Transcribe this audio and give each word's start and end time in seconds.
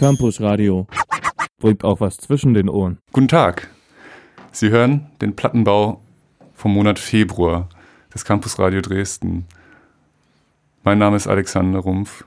Campus 0.00 0.40
Radio. 0.40 0.86
Bringt 1.58 1.84
auch 1.84 2.00
was 2.00 2.16
zwischen 2.16 2.54
den 2.54 2.70
Ohren. 2.70 2.96
Guten 3.12 3.28
Tag. 3.28 3.68
Sie 4.50 4.70
hören 4.70 5.10
den 5.20 5.36
Plattenbau 5.36 6.00
vom 6.54 6.72
Monat 6.72 6.98
Februar 6.98 7.68
des 8.14 8.24
Campus 8.24 8.58
Radio 8.58 8.80
Dresden. 8.80 9.44
Mein 10.84 10.96
Name 10.96 11.16
ist 11.16 11.26
Alexander 11.26 11.80
Rumpf. 11.80 12.24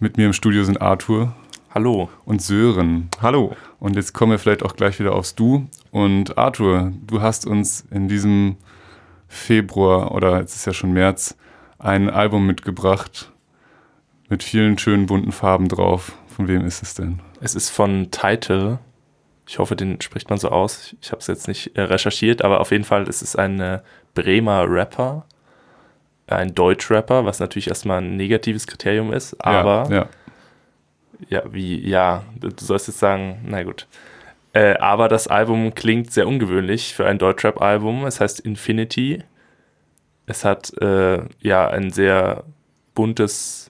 Mit 0.00 0.16
mir 0.16 0.26
im 0.26 0.32
Studio 0.32 0.64
sind 0.64 0.82
Arthur. 0.82 1.32
Hallo. 1.72 2.08
Und 2.24 2.42
Sören. 2.42 3.08
Hallo. 3.22 3.54
Und 3.78 3.94
jetzt 3.94 4.12
kommen 4.12 4.32
wir 4.32 4.40
vielleicht 4.40 4.64
auch 4.64 4.74
gleich 4.74 4.98
wieder 4.98 5.14
aufs 5.14 5.36
Du. 5.36 5.68
Und 5.92 6.38
Arthur, 6.38 6.92
du 7.06 7.22
hast 7.22 7.46
uns 7.46 7.86
in 7.92 8.08
diesem 8.08 8.56
Februar 9.28 10.10
oder 10.10 10.40
jetzt 10.40 10.56
ist 10.56 10.66
ja 10.66 10.72
schon 10.72 10.90
März 10.90 11.36
ein 11.78 12.10
Album 12.10 12.48
mitgebracht 12.48 13.30
mit 14.28 14.42
vielen 14.42 14.76
schönen 14.76 15.06
bunten 15.06 15.30
Farben 15.30 15.68
drauf. 15.68 16.16
Von 16.40 16.48
wem 16.48 16.64
ist 16.64 16.82
es 16.82 16.94
denn? 16.94 17.20
Es 17.42 17.54
ist 17.54 17.68
von 17.68 18.10
Title. 18.10 18.78
Ich 19.46 19.58
hoffe, 19.58 19.76
den 19.76 20.00
spricht 20.00 20.30
man 20.30 20.38
so 20.38 20.48
aus. 20.48 20.96
Ich 21.02 21.10
habe 21.12 21.20
es 21.20 21.26
jetzt 21.26 21.48
nicht 21.48 21.76
äh, 21.76 21.82
recherchiert, 21.82 22.40
aber 22.40 22.62
auf 22.62 22.70
jeden 22.70 22.84
Fall 22.84 23.02
es 23.02 23.20
ist 23.20 23.38
ein 23.38 23.60
äh, 23.60 23.80
Bremer 24.14 24.64
Rapper, 24.66 25.26
ein 26.28 26.54
Deutsch-Rapper, 26.54 27.26
was 27.26 27.40
natürlich 27.40 27.68
erstmal 27.68 28.00
ein 28.00 28.16
negatives 28.16 28.66
Kriterium 28.66 29.12
ist, 29.12 29.34
aber 29.38 29.90
ja, 29.90 29.96
ja. 29.96 30.08
ja 31.28 31.42
wie, 31.52 31.86
ja, 31.86 32.24
du 32.36 32.48
sollst 32.56 32.88
jetzt 32.88 33.00
sagen, 33.00 33.44
na 33.44 33.62
gut. 33.62 33.86
Äh, 34.54 34.78
aber 34.78 35.08
das 35.08 35.28
Album 35.28 35.74
klingt 35.74 36.10
sehr 36.10 36.26
ungewöhnlich 36.26 36.94
für 36.94 37.04
ein 37.04 37.18
Deutschrap-Album. 37.18 38.06
Es 38.06 38.18
heißt 38.18 38.40
Infinity. 38.40 39.24
Es 40.24 40.46
hat 40.46 40.72
äh, 40.80 41.20
ja 41.42 41.68
ein 41.68 41.90
sehr 41.90 42.44
buntes 42.94 43.69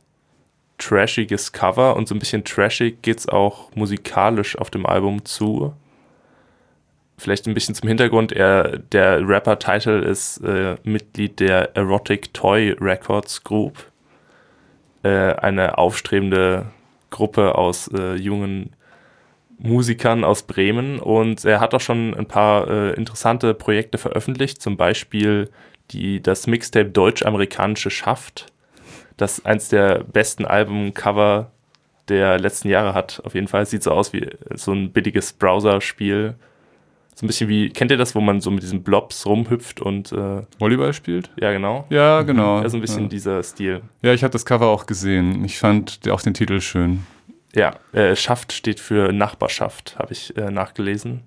trashiges 0.81 1.53
Cover 1.53 1.97
und 1.97 2.09
so 2.09 2.15
ein 2.15 2.19
bisschen 2.19 2.45
trashig 2.45 3.03
geht 3.03 3.19
es 3.19 3.29
auch 3.29 3.75
musikalisch 3.77 4.57
auf 4.59 4.71
dem 4.71 4.87
Album 4.87 5.25
zu. 5.25 5.75
Vielleicht 7.19 7.47
ein 7.47 7.55
bisschen 7.55 7.75
zum 7.75 7.89
Hintergrund, 7.89 8.33
er, 8.33 8.79
der 8.79 9.27
Rapper 9.29 9.59
Title 9.59 10.01
ist 10.01 10.39
äh, 10.39 10.77
Mitglied 10.85 11.39
der 11.39 11.77
Erotic 11.77 12.33
Toy 12.33 12.75
Records 12.81 13.45
Group, 13.45 13.87
äh, 15.03 15.35
eine 15.35 15.77
aufstrebende 15.77 16.67
Gruppe 17.11 17.57
aus 17.57 17.89
äh, 17.89 18.15
jungen 18.15 18.75
Musikern 19.59 20.25
aus 20.25 20.45
Bremen 20.45 20.99
und 20.99 21.45
er 21.45 21.61
hat 21.61 21.75
auch 21.75 21.81
schon 21.81 22.15
ein 22.15 22.27
paar 22.27 22.69
äh, 22.69 22.95
interessante 22.95 23.53
Projekte 23.53 23.99
veröffentlicht, 23.99 24.63
zum 24.63 24.79
Beispiel 24.79 25.51
die, 25.91 26.23
das 26.23 26.47
Mixtape 26.47 26.89
Deutsch-Amerikanische 26.89 27.91
Schaft 27.91 28.47
das 29.21 29.45
eins 29.45 29.69
der 29.69 30.05
besten 30.05 30.45
Albumcover 30.45 31.51
der 32.09 32.39
letzten 32.39 32.69
Jahre 32.69 32.95
hat. 32.95 33.21
Auf 33.25 33.35
jeden 33.35 33.49
Fall 33.49 33.67
sieht 33.67 33.83
so 33.83 33.93
aus 33.93 34.13
wie 34.13 34.29
so 34.55 34.73
ein 34.73 34.93
billiges 34.93 35.33
Browser-Spiel. 35.33 36.35
So 37.15 37.25
ein 37.25 37.29
bisschen 37.29 37.49
wie, 37.49 37.69
kennt 37.69 37.91
ihr 37.91 37.99
das, 37.99 38.15
wo 38.15 38.21
man 38.21 38.41
so 38.41 38.51
mit 38.51 38.63
diesen 38.63 38.83
Blobs 38.83 39.27
rumhüpft 39.27 39.81
und 39.81 40.11
äh, 40.13 40.43
Volleyball 40.59 40.95
spielt? 40.95 41.31
Ja, 41.39 41.53
genau. 41.53 41.87
Ja, 41.91 42.23
genau. 42.23 42.63
Ja, 42.63 42.69
so 42.69 42.79
ein 42.79 42.81
bisschen 42.81 43.03
ja. 43.03 43.09
dieser 43.09 43.43
Stil. 43.43 43.83
Ja, 44.03 44.15
ich 44.15 44.25
habe 44.25 44.33
das 44.33 44.47
Cover 44.47 44.69
auch 44.69 44.87
gesehen. 44.87 45.45
Ich 45.45 45.59
fand 45.59 46.01
auch 46.09 46.23
den 46.23 46.35
Titel 46.35 46.61
schön. 46.61 47.05
Ja, 47.55 47.75
äh, 47.93 48.17
Schaft 48.17 48.53
steht 48.53 48.81
für 48.81 49.13
Nachbarschaft, 49.13 49.97
habe 49.99 50.13
ich 50.13 50.37
äh, 50.37 50.51
nachgelesen. 50.51 51.23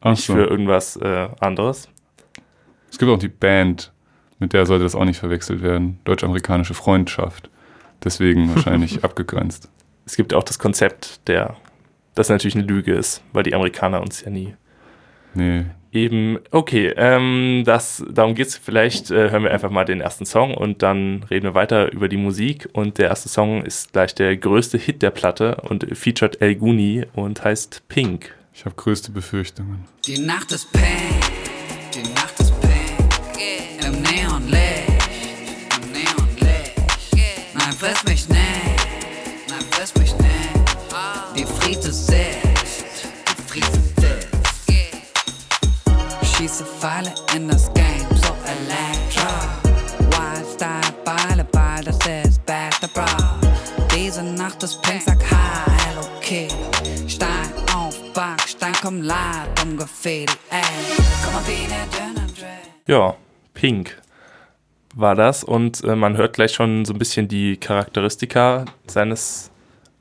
Ach 0.00 0.10
Nicht 0.10 0.24
so. 0.24 0.34
für 0.34 0.46
irgendwas 0.46 0.96
äh, 0.96 1.28
anderes. 1.38 1.88
Es 2.90 2.98
gibt 2.98 3.10
auch 3.10 3.18
die 3.18 3.28
Band 3.28 3.92
mit 4.40 4.52
der 4.52 4.66
sollte 4.66 4.84
das 4.84 4.96
auch 4.96 5.04
nicht 5.04 5.20
verwechselt 5.20 5.62
werden. 5.62 6.00
Deutsch-amerikanische 6.04 6.74
Freundschaft. 6.74 7.48
Deswegen 8.02 8.52
wahrscheinlich 8.54 9.04
abgegrenzt. 9.04 9.68
Es 10.06 10.16
gibt 10.16 10.34
auch 10.34 10.42
das 10.42 10.58
Konzept, 10.58 11.28
der, 11.28 11.56
das 12.14 12.28
natürlich 12.28 12.56
eine 12.56 12.64
Lüge 12.64 12.92
ist, 12.92 13.22
weil 13.32 13.44
die 13.44 13.54
Amerikaner 13.54 14.00
uns 14.00 14.22
ja 14.24 14.30
nie. 14.30 14.54
Nee. 15.34 15.66
Eben, 15.92 16.38
okay, 16.52 16.92
ähm, 16.96 17.64
das, 17.66 18.04
darum 18.08 18.34
geht 18.34 18.46
es. 18.46 18.56
Vielleicht 18.56 19.10
äh, 19.10 19.30
hören 19.30 19.42
wir 19.42 19.50
einfach 19.50 19.70
mal 19.70 19.84
den 19.84 20.00
ersten 20.00 20.24
Song 20.24 20.54
und 20.54 20.82
dann 20.82 21.24
reden 21.30 21.44
wir 21.44 21.54
weiter 21.54 21.92
über 21.92 22.08
die 22.08 22.16
Musik. 22.16 22.68
Und 22.72 22.98
der 22.98 23.08
erste 23.08 23.28
Song 23.28 23.62
ist 23.62 23.92
gleich 23.92 24.14
der 24.14 24.36
größte 24.36 24.78
Hit 24.78 25.02
der 25.02 25.10
Platte 25.10 25.56
und 25.56 25.86
featured 25.96 26.40
El 26.40 26.54
Guni 26.54 27.06
und 27.14 27.42
heißt 27.44 27.82
Pink. 27.88 28.34
Ich 28.54 28.64
habe 28.64 28.76
größte 28.76 29.10
Befürchtungen. 29.10 29.84
Die 30.06 30.18
Nacht 30.18 30.52
ist 30.52 30.72
pink, 30.72 31.32
friss 39.80 39.94
mich 39.96 40.12
nicht. 40.18 40.28
Die 41.36 41.44
Friede 41.44 41.92
sitzt, 41.92 43.06
die 43.28 43.42
Friede 43.48 43.80
sitzt. 43.96 44.36
Schieße 46.36 46.64
Pfeile 46.64 47.12
in 47.34 47.48
das 47.48 47.72
Game, 47.72 48.06
so 48.10 48.34
Elektro. 48.44 49.30
Wildstyle, 50.10 50.92
Beile, 51.04 51.44
Ball, 51.44 51.82
das 51.84 51.96
ist 52.06 52.44
beste 52.44 52.88
Bro. 52.88 53.06
Diese 53.94 54.22
Nacht 54.22 54.62
ist 54.62 54.82
pink, 54.82 55.02
sag 55.02 55.18
hi, 55.30 55.96
okay. 56.16 56.48
Stein 57.06 57.52
auf 57.74 57.96
Back, 58.12 58.40
Stein 58.46 58.74
komm 58.82 59.02
lad, 59.02 59.48
die 59.62 59.76
ey. 60.50 60.60
Komm 61.24 61.34
mal 61.34 61.42
dünner 61.86 62.26
Dre. 62.38 62.58
Ja, 62.86 63.16
Pink 63.54 63.96
war 64.94 65.14
das 65.14 65.44
und 65.44 65.82
äh, 65.84 65.96
man 65.96 66.16
hört 66.16 66.34
gleich 66.34 66.52
schon 66.52 66.84
so 66.84 66.92
ein 66.92 66.98
bisschen 66.98 67.28
die 67.28 67.56
Charakteristika 67.56 68.64
seines 68.86 69.49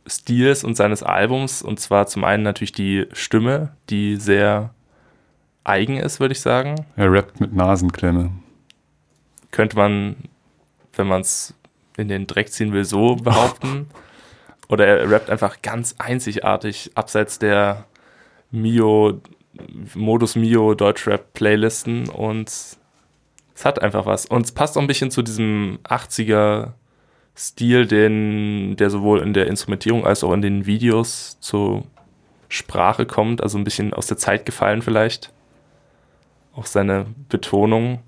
Stils 0.09 0.63
und 0.63 0.75
seines 0.75 1.03
Albums 1.03 1.61
und 1.61 1.79
zwar 1.79 2.07
zum 2.07 2.23
einen 2.23 2.43
natürlich 2.43 2.71
die 2.71 3.07
Stimme, 3.13 3.73
die 3.89 4.15
sehr 4.15 4.73
eigen 5.63 5.97
ist, 5.97 6.19
würde 6.19 6.33
ich 6.33 6.41
sagen. 6.41 6.85
Er 6.95 7.11
rappt 7.11 7.39
mit 7.39 7.53
Nasenklemme. 7.53 8.31
Könnte 9.51 9.77
man, 9.77 10.15
wenn 10.93 11.07
man 11.07 11.21
es 11.21 11.53
in 11.97 12.07
den 12.07 12.27
Dreck 12.27 12.51
ziehen 12.51 12.73
will, 12.73 12.85
so 12.85 13.15
behaupten. 13.15 13.87
Oder 14.69 14.85
er 14.85 15.11
rappt 15.11 15.29
einfach 15.29 15.61
ganz 15.61 15.95
einzigartig, 15.97 16.91
abseits 16.95 17.39
der 17.39 17.85
Mio, 18.51 19.21
Modus 19.95 20.35
Mio 20.35 20.75
Deutschrap 20.75 21.33
Playlisten 21.33 22.07
und 22.07 22.49
es 22.49 23.65
hat 23.65 23.81
einfach 23.81 24.05
was. 24.05 24.25
Und 24.25 24.45
es 24.45 24.51
passt 24.51 24.77
auch 24.77 24.81
ein 24.81 24.87
bisschen 24.87 25.11
zu 25.11 25.21
diesem 25.21 25.79
80er 25.83 26.73
Stil, 27.35 27.87
den, 27.87 28.75
der 28.75 28.89
sowohl 28.89 29.21
in 29.21 29.33
der 29.33 29.47
Instrumentierung 29.47 30.05
als 30.05 30.23
auch 30.23 30.33
in 30.33 30.41
den 30.41 30.65
Videos 30.65 31.37
zur 31.39 31.83
Sprache 32.49 33.05
kommt. 33.05 33.41
Also 33.41 33.57
ein 33.57 33.63
bisschen 33.63 33.93
aus 33.93 34.07
der 34.07 34.17
Zeit 34.17 34.45
gefallen 34.45 34.81
vielleicht. 34.81 35.31
Auch 36.53 36.65
seine 36.65 37.05
Betonung. 37.29 37.99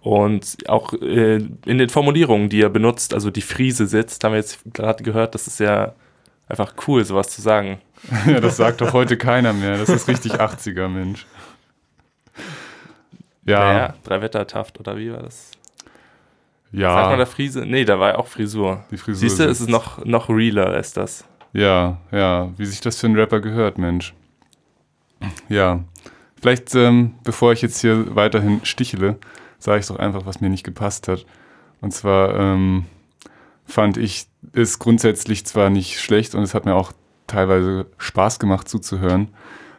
Und 0.00 0.58
auch 0.68 0.92
äh, 0.92 1.36
in 1.36 1.78
den 1.78 1.88
Formulierungen, 1.88 2.50
die 2.50 2.60
er 2.60 2.68
benutzt, 2.68 3.14
also 3.14 3.30
die 3.30 3.40
Friese 3.40 3.86
sitzt, 3.86 4.22
haben 4.22 4.32
wir 4.32 4.38
jetzt 4.38 4.58
gerade 4.74 5.02
gehört, 5.02 5.34
das 5.34 5.46
ist 5.46 5.60
ja 5.60 5.94
einfach 6.46 6.74
cool, 6.86 7.04
sowas 7.04 7.28
zu 7.28 7.40
sagen. 7.40 7.80
Ja, 8.26 8.38
das 8.38 8.58
sagt 8.58 8.82
doch 8.82 8.92
heute 8.92 9.16
keiner 9.16 9.54
mehr. 9.54 9.78
Das 9.78 9.88
ist 9.88 10.08
richtig 10.08 10.34
80er, 10.34 10.88
Mensch. 10.88 11.24
Ja. 13.46 13.58
Naja, 13.60 13.94
drei 14.04 14.20
Wettertaft 14.20 14.78
oder 14.78 14.98
wie 14.98 15.10
war 15.10 15.22
das? 15.22 15.52
Ja. 16.74 16.92
Sagt 16.92 17.10
man 17.10 17.18
da 17.20 17.26
Frise? 17.26 17.64
Nee, 17.64 17.84
da 17.84 18.00
war 18.00 18.10
ja 18.10 18.18
auch 18.18 18.26
Frisur. 18.26 18.84
Die 18.90 18.96
Frisur. 18.96 19.20
Siehst 19.20 19.38
du, 19.38 19.44
es 19.44 19.60
ist 19.60 19.68
noch, 19.68 20.04
noch 20.04 20.28
realer, 20.28 20.76
ist 20.76 20.96
das. 20.96 21.24
Ja, 21.52 21.98
ja, 22.10 22.50
wie 22.56 22.66
sich 22.66 22.80
das 22.80 22.98
für 22.98 23.06
einen 23.06 23.16
Rapper 23.16 23.40
gehört, 23.40 23.78
Mensch. 23.78 24.12
Ja. 25.48 25.84
Vielleicht, 26.40 26.74
ähm, 26.74 27.14
bevor 27.22 27.52
ich 27.52 27.62
jetzt 27.62 27.80
hier 27.80 28.16
weiterhin 28.16 28.64
stichele, 28.64 29.18
sage 29.58 29.80
ich 29.80 29.86
doch 29.86 29.98
einfach, 29.98 30.26
was 30.26 30.40
mir 30.40 30.50
nicht 30.50 30.64
gepasst 30.64 31.06
hat. 31.06 31.24
Und 31.80 31.92
zwar 31.92 32.34
ähm, 32.38 32.86
fand 33.64 33.96
ich 33.96 34.26
es 34.52 34.80
grundsätzlich 34.80 35.46
zwar 35.46 35.70
nicht 35.70 36.00
schlecht 36.00 36.34
und 36.34 36.42
es 36.42 36.54
hat 36.54 36.64
mir 36.64 36.74
auch 36.74 36.92
teilweise 37.28 37.86
Spaß 37.98 38.40
gemacht 38.40 38.68
zuzuhören, 38.68 39.28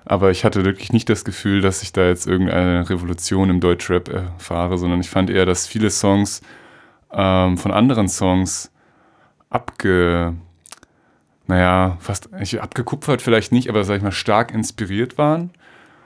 aber 0.05 0.31
ich 0.31 0.45
hatte 0.45 0.65
wirklich 0.65 0.93
nicht 0.93 1.09
das 1.09 1.25
Gefühl, 1.25 1.61
dass 1.61 1.83
ich 1.83 1.93
da 1.93 2.07
jetzt 2.07 2.25
irgendeine 2.25 2.89
Revolution 2.89 3.49
im 3.49 3.59
Deutschrap 3.59 4.07
erfahre, 4.07 4.77
sondern 4.77 5.01
ich 5.01 5.09
fand 5.09 5.29
eher, 5.29 5.45
dass 5.45 5.67
viele 5.67 5.89
Songs 5.89 6.41
ähm, 7.15 7.57
von 7.57 7.71
anderen 7.71 8.09
Songs 8.09 8.71
abge, 9.49 10.35
naja, 11.47 11.97
fast 11.99 12.29
abgekupfert 12.33 13.21
vielleicht 13.21 13.51
nicht, 13.51 13.69
aber 13.69 13.83
sag 13.83 13.97
ich 13.97 14.03
mal 14.03 14.11
stark 14.11 14.53
inspiriert 14.53 15.17
waren. 15.17 15.51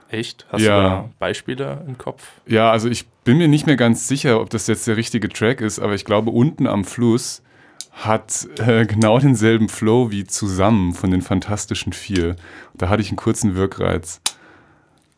Echt? 0.10 0.48
Hast 0.52 0.62
ja. 0.62 0.78
du 0.78 0.84
da 0.84 1.10
Beispiele 1.20 1.84
im 1.88 1.98
Kopf? 1.98 2.32
Ja, 2.48 2.72
also 2.72 2.90
ich 2.90 3.08
bin 3.24 3.38
mir 3.38 3.48
nicht 3.48 3.68
mehr 3.68 3.76
ganz 3.76 4.08
sicher, 4.08 4.42
ob 4.42 4.50
das 4.50 4.68
jetzt 4.68 4.88
der 4.88 4.98
richtige 4.98 5.30
Track 5.30 5.62
ist, 5.62 5.80
aber 5.80 5.94
ich 5.94 6.06
glaube, 6.06 6.32
unten 6.32 6.68
am 6.68 6.84
Fluss 6.84 7.44
hat 7.92 8.48
äh, 8.60 8.86
genau 8.86 9.20
denselben 9.20 9.70
Flow 9.70 10.10
wie 10.12 10.24
zusammen 10.26 10.94
von 10.94 11.12
den 11.12 11.22
Fantastischen 11.22 11.94
Vier. 11.94 12.36
Da 12.74 12.90
hatte 12.90 13.02
ich 13.02 13.10
einen 13.10 13.18
kurzen 13.18 13.56
Wirkreiz. 13.56 14.22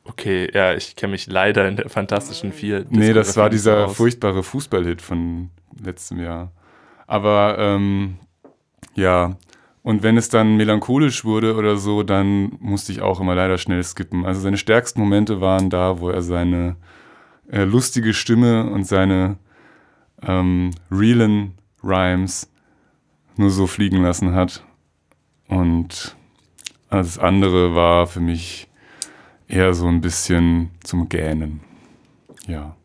Okay, 0.04 0.50
ja, 0.54 0.74
ich 0.74 0.96
kenne 0.96 1.12
mich 1.12 1.28
leider 1.28 1.68
in 1.68 1.76
der 1.76 1.90
Fantastischen 1.90 2.52
Vier. 2.52 2.86
Nee, 2.90 3.14
das 3.14 3.38
war 3.38 3.50
dieser 3.50 3.86
aus. 3.86 3.96
furchtbare 3.96 4.44
Fußballhit 4.44 5.02
von 5.02 5.52
letztem 5.84 6.20
Jahr. 6.20 6.52
Aber 7.08 7.58
ähm, 7.60 8.18
ja, 8.96 9.38
Und 9.84 10.04
wenn 10.04 10.18
es 10.18 10.30
dann 10.30 10.58
melancholisch 10.58 11.26
wurde 11.26 11.56
oder 11.56 11.76
so, 11.76 12.04
dann 12.04 12.52
musste 12.60 12.92
ich 12.92 13.02
auch 13.02 13.20
immer 13.20 13.34
leider 13.34 13.58
schnell 13.58 13.84
skippen. 13.84 14.26
Also 14.26 14.40
seine 14.42 14.58
stärksten 14.58 15.00
Momente 15.00 15.42
waren 15.42 15.70
da, 15.70 16.00
wo 16.00 16.10
er 16.10 16.22
seine 16.22 16.76
äh, 17.50 17.64
lustige 17.64 18.14
Stimme 18.14 18.70
und 18.70 18.86
seine 18.86 19.38
ähm, 20.22 20.72
realen 20.92 21.56
Rhymes 21.84 22.52
nur 23.38 23.50
so 23.50 23.66
fliegen 23.66 24.04
lassen 24.04 24.36
hat. 24.36 24.64
Und 25.48 26.16
das 26.90 27.18
andere 27.18 27.74
war 27.74 28.06
für 28.06 28.20
mich 28.20 28.70
eher 29.48 29.74
so 29.74 29.88
ein 29.88 30.02
bisschen 30.02 30.70
zum 30.84 31.10
Gähnen. 31.10 31.62
Ja. 32.48 32.76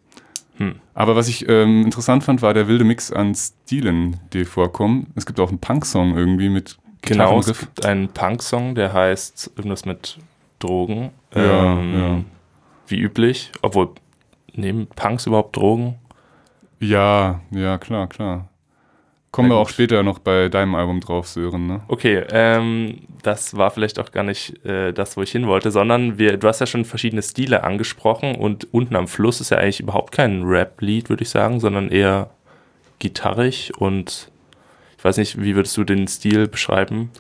Hm. 0.57 0.77
Aber 0.95 1.17
was 1.17 1.29
ich 1.29 1.49
ähm, 1.49 1.85
interessant 1.85 2.25
fand, 2.25 2.43
war 2.43 2.55
der 2.55 2.69
wilde 2.69 2.85
Mix 2.85 3.13
an 3.13 3.35
Stilen, 3.35 4.21
die 4.33 4.45
vorkommen. 4.45 5.13
Es 5.15 5.27
gibt 5.27 5.39
auch 5.41 5.51
einen 5.51 5.59
Punk-Song 5.59 6.17
irgendwie 6.17 6.49
mit 6.49 6.79
Genau, 7.03 7.39
es 7.39 7.47
gibt 7.47 7.87
einen 7.87 8.09
Punk-Song, 8.09 8.75
der 8.75 8.93
heißt 8.93 9.53
irgendwas 9.57 9.85
mit 9.85 10.19
Drogen. 10.59 11.11
Ja, 11.35 11.79
ähm, 11.79 11.99
ja. 11.99 12.25
Wie 12.89 12.99
üblich. 12.99 13.53
Obwohl, 13.63 13.91
nehmen 14.55 14.87
Punks 14.89 15.27
überhaupt 15.27 15.57
Drogen? 15.57 15.97
Ja, 16.81 17.41
ja, 17.51 17.79
klar, 17.79 18.09
klar. 18.09 18.49
Kommen 19.33 19.51
wir 19.51 19.57
auch 19.57 19.69
später 19.69 20.03
noch 20.03 20.19
bei 20.19 20.49
deinem 20.49 20.75
Album 20.75 21.01
drauf, 21.01 21.29
Sören, 21.29 21.67
ne? 21.67 21.81
Okay, 21.89 22.25
ähm, 22.31 23.01
das 23.23 23.55
war 23.57 23.71
vielleicht 23.71 23.99
auch 23.99 24.11
gar 24.11 24.23
nicht 24.25 24.65
äh, 24.65 24.93
das, 24.93 25.17
wo 25.19 25.23
ich 25.23 25.31
hin 25.31 25.47
wollte, 25.47 25.71
sondern 25.71 26.17
wir, 26.17 26.39
du 26.39 26.49
hast 26.49 26.61
ja 26.61 26.67
schon 26.67 26.87
verschiedene 26.87 27.23
Stile 27.23 27.63
angesprochen 27.63 28.35
und 28.37 28.73
unten 28.73 28.97
am 28.97 29.09
Fluss 29.09 29.41
ist 29.43 29.51
ja 29.51 29.59
eigentlich 29.59 29.81
überhaupt 29.81 30.13
kein 30.13 30.43
Rap-Lied, 30.45 31.11
würde 31.11 31.23
ich 31.23 31.29
sagen, 31.29 31.61
sondern 31.61 31.91
eher 31.91 32.31
gitarrig 32.99 33.73
und 33.79 34.31
ich 34.97 35.05
weiß 35.05 35.19
nicht, 35.19 35.43
wie 35.43 35.55
würdest 35.55 35.77
du 35.77 35.85
den 35.85 36.09
Stil 36.09 36.49
beschreiben? 36.49 37.11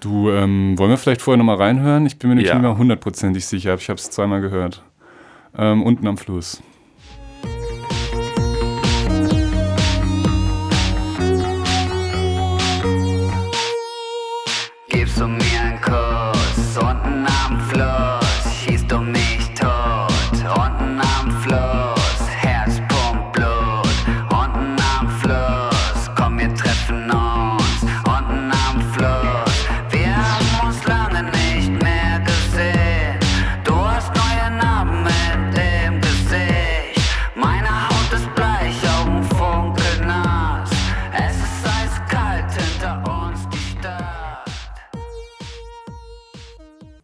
Du, 0.00 0.30
ähm, 0.30 0.78
wollen 0.78 0.90
wir 0.90 0.98
vielleicht 0.98 1.22
vorher 1.22 1.38
nochmal 1.38 1.56
reinhören? 1.56 2.04
Ich 2.04 2.18
bin 2.18 2.28
mir 2.28 2.36
nicht 2.36 2.48
Ja. 2.48 2.58
mehr 2.58 2.76
hundertprozentig 2.76 3.46
sicher, 3.46 3.74
ich 3.74 3.88
habe 3.88 3.98
es 3.98 4.10
zweimal 4.10 4.42
gehört. 4.42 4.82
Ähm, 5.56 5.82
unten 5.82 6.06
am 6.06 6.18
Fluss. 6.18 6.62
So 15.16 15.26
me 15.26 15.38
sumienko 15.40 16.05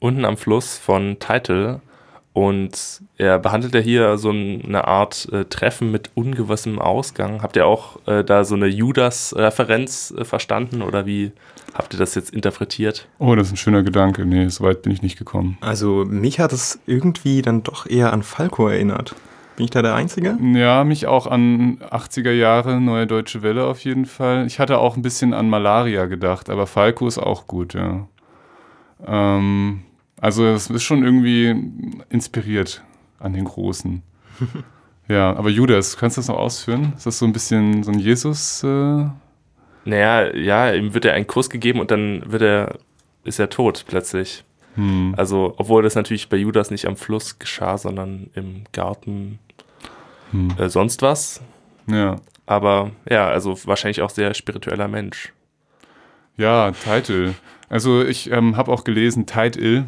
Unten 0.02 0.24
am 0.24 0.36
Fluss 0.36 0.76
von 0.78 1.18
Title 1.18 1.80
und 2.34 3.02
er 3.18 3.38
behandelt 3.38 3.74
ja 3.74 3.80
hier 3.80 4.18
so 4.18 4.30
ein- 4.30 4.62
eine 4.64 4.86
Art 4.88 5.28
äh, 5.32 5.44
Treffen 5.44 5.90
mit 5.92 6.10
ungewissem 6.14 6.78
Ausgang. 6.78 7.42
Habt 7.42 7.56
ihr 7.56 7.66
auch 7.66 7.98
äh, 8.06 8.24
da 8.24 8.44
so 8.44 8.54
eine 8.54 8.66
Judas-Referenz 8.66 10.14
äh, 10.16 10.24
verstanden 10.24 10.82
oder 10.82 11.06
wie 11.06 11.32
habt 11.74 11.92
ihr 11.94 11.98
das 11.98 12.14
jetzt 12.14 12.30
interpretiert? 12.34 13.06
Oh, 13.18 13.34
das 13.34 13.48
ist 13.48 13.52
ein 13.54 13.56
schöner 13.58 13.82
Gedanke. 13.82 14.24
Nee, 14.26 14.48
so 14.48 14.64
weit 14.64 14.82
bin 14.82 14.92
ich 14.92 15.02
nicht 15.02 15.18
gekommen. 15.18 15.58
Also 15.60 16.04
mich 16.08 16.40
hat 16.40 16.52
es 16.52 16.80
irgendwie 16.86 17.42
dann 17.42 17.62
doch 17.62 17.86
eher 17.86 18.12
an 18.12 18.22
Falco 18.22 18.66
erinnert. 18.68 19.14
Bin 19.56 19.64
ich 19.64 19.70
da 19.70 19.82
der 19.82 19.94
Einzige? 19.94 20.38
Ja, 20.54 20.82
mich 20.84 21.06
auch 21.06 21.26
an 21.26 21.78
80er 21.90 22.32
Jahre, 22.32 22.80
Neue 22.80 23.06
Deutsche 23.06 23.42
Welle 23.42 23.66
auf 23.66 23.84
jeden 23.84 24.06
Fall. 24.06 24.46
Ich 24.46 24.58
hatte 24.58 24.78
auch 24.78 24.96
ein 24.96 25.02
bisschen 25.02 25.34
an 25.34 25.50
Malaria 25.50 26.06
gedacht, 26.06 26.48
aber 26.48 26.66
Falco 26.66 27.06
ist 27.06 27.18
auch 27.18 27.46
gut, 27.46 27.74
ja. 27.74 28.08
Ähm, 29.06 29.82
also 30.22 30.46
es 30.46 30.70
ist 30.70 30.82
schon 30.84 31.04
irgendwie 31.04 31.54
inspiriert 32.08 32.82
an 33.18 33.34
den 33.34 33.44
Großen. 33.44 34.02
ja, 35.08 35.34
aber 35.36 35.50
Judas, 35.50 35.96
kannst 35.98 36.16
du 36.16 36.20
das 36.20 36.28
noch 36.28 36.38
ausführen? 36.38 36.94
Ist 36.96 37.04
das 37.06 37.18
so 37.18 37.26
ein 37.26 37.32
bisschen 37.34 37.82
so 37.82 37.90
ein 37.92 37.98
Jesus? 37.98 38.62
Äh, 38.64 39.06
Naja, 39.84 40.34
ja, 40.34 40.72
ihm 40.72 40.94
wird 40.94 41.04
er 41.04 41.12
einen 41.14 41.26
Kuss 41.26 41.50
gegeben 41.50 41.80
und 41.80 41.90
dann 41.90 42.22
wird 42.30 42.42
er, 42.42 42.78
ist 43.24 43.38
er 43.38 43.50
tot 43.50 43.84
plötzlich. 43.86 44.44
hm. 44.76 45.14
Also, 45.18 45.54
obwohl 45.58 45.82
das 45.82 45.94
natürlich 45.96 46.28
bei 46.30 46.38
Judas 46.38 46.70
nicht 46.70 46.86
am 46.86 46.96
Fluss 46.96 47.38
geschah, 47.38 47.76
sondern 47.76 48.30
im 48.34 48.64
Garten 48.72 49.38
Hm. 50.30 50.48
äh, 50.58 50.68
sonst 50.70 51.02
was. 51.02 51.42
Ja. 51.86 52.16
Aber 52.46 52.90
ja, 53.08 53.28
also 53.28 53.56
wahrscheinlich 53.66 54.00
auch 54.02 54.10
sehr 54.10 54.32
spiritueller 54.34 54.88
Mensch. 54.88 55.32
Ja, 56.36 56.70
Title. 56.72 57.34
Also 57.68 58.02
ich 58.02 58.30
ähm, 58.30 58.56
habe 58.56 58.72
auch 58.72 58.84
gelesen, 58.84 59.26
Title 59.26 59.84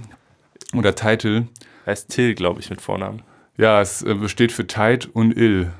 oder 0.79 0.95
Title. 0.95 1.49
Heißt 1.87 2.11
Till, 2.11 2.35
glaube 2.35 2.61
ich, 2.61 2.71
mit 2.71 2.81
Vornamen. 2.81 3.23
Ja, 3.57 3.81
es 3.81 4.03
äh, 4.03 4.15
besteht 4.15 4.53
für 4.53 4.67
Tide 4.67 5.09
und 5.13 5.37
Ill. 5.37 5.73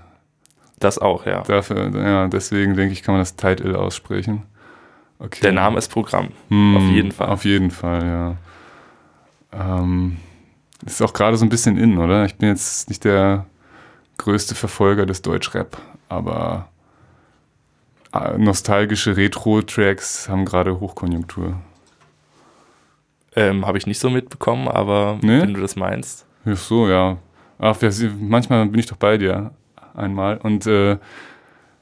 Das 0.79 0.99
auch, 0.99 1.27
ja. 1.27 1.43
Dafür, 1.43 1.91
ja, 1.97 2.29
deswegen 2.29 2.75
denke 2.75 2.93
ich, 2.93 3.03
kann 3.03 3.15
man 3.15 3.21
das 3.21 3.37
Title 3.37 3.79
aussprechen. 3.79 4.43
Okay. 5.19 5.41
Der 5.43 5.53
Name 5.53 5.79
ist 5.79 5.89
Programm. 5.89 6.29
Hm, 6.49 6.77
auf 6.77 6.83
jeden 6.85 7.13
Fall. 7.13 7.29
Auf 7.29 7.45
jeden 7.45 7.71
Fall, 7.71 8.05
ja. 8.05 8.37
Ähm, 9.53 10.19
ist 10.85 11.01
auch 11.01 11.13
gerade 11.13 11.37
so 11.37 11.47
ein 11.47 11.49
bisschen 11.49 11.79
in, 11.79 11.99
oder? 11.99 12.25
Ich 12.25 12.35
bin 12.37 12.49
jetzt 12.49 12.89
nicht 12.89 13.05
der 13.05 13.47
größte 14.19 14.55
Verfolger 14.55 15.07
des 15.07 15.23
Deutschrap, 15.23 15.79
aber 16.09 16.69
äh, 18.13 18.37
nostalgische 18.37 19.17
Retro-Tracks 19.17 20.29
haben 20.29 20.45
gerade 20.45 20.79
Hochkonjunktur. 20.81 21.57
Ähm, 23.37 23.67
Habe 23.67 23.79
ich 23.79 23.87
nicht 23.87 23.99
so 23.99 24.11
mitbekommen, 24.11 24.69
aber 24.69 25.19
Nee? 25.23 25.41
wenn 25.43 25.55
du 25.55 25.61
das 25.61 25.77
meinst. 25.77 26.27
Ach 26.47 26.57
so, 26.57 26.89
ja. 26.89 27.19
Ach, 27.59 27.77
manchmal 28.21 28.67
bin 28.67 28.79
ich 28.81 28.87
doch 28.87 28.97
bei 28.97 29.17
dir 29.19 29.53
einmal 29.95 30.39
und 30.39 30.67
äh, 30.67 30.99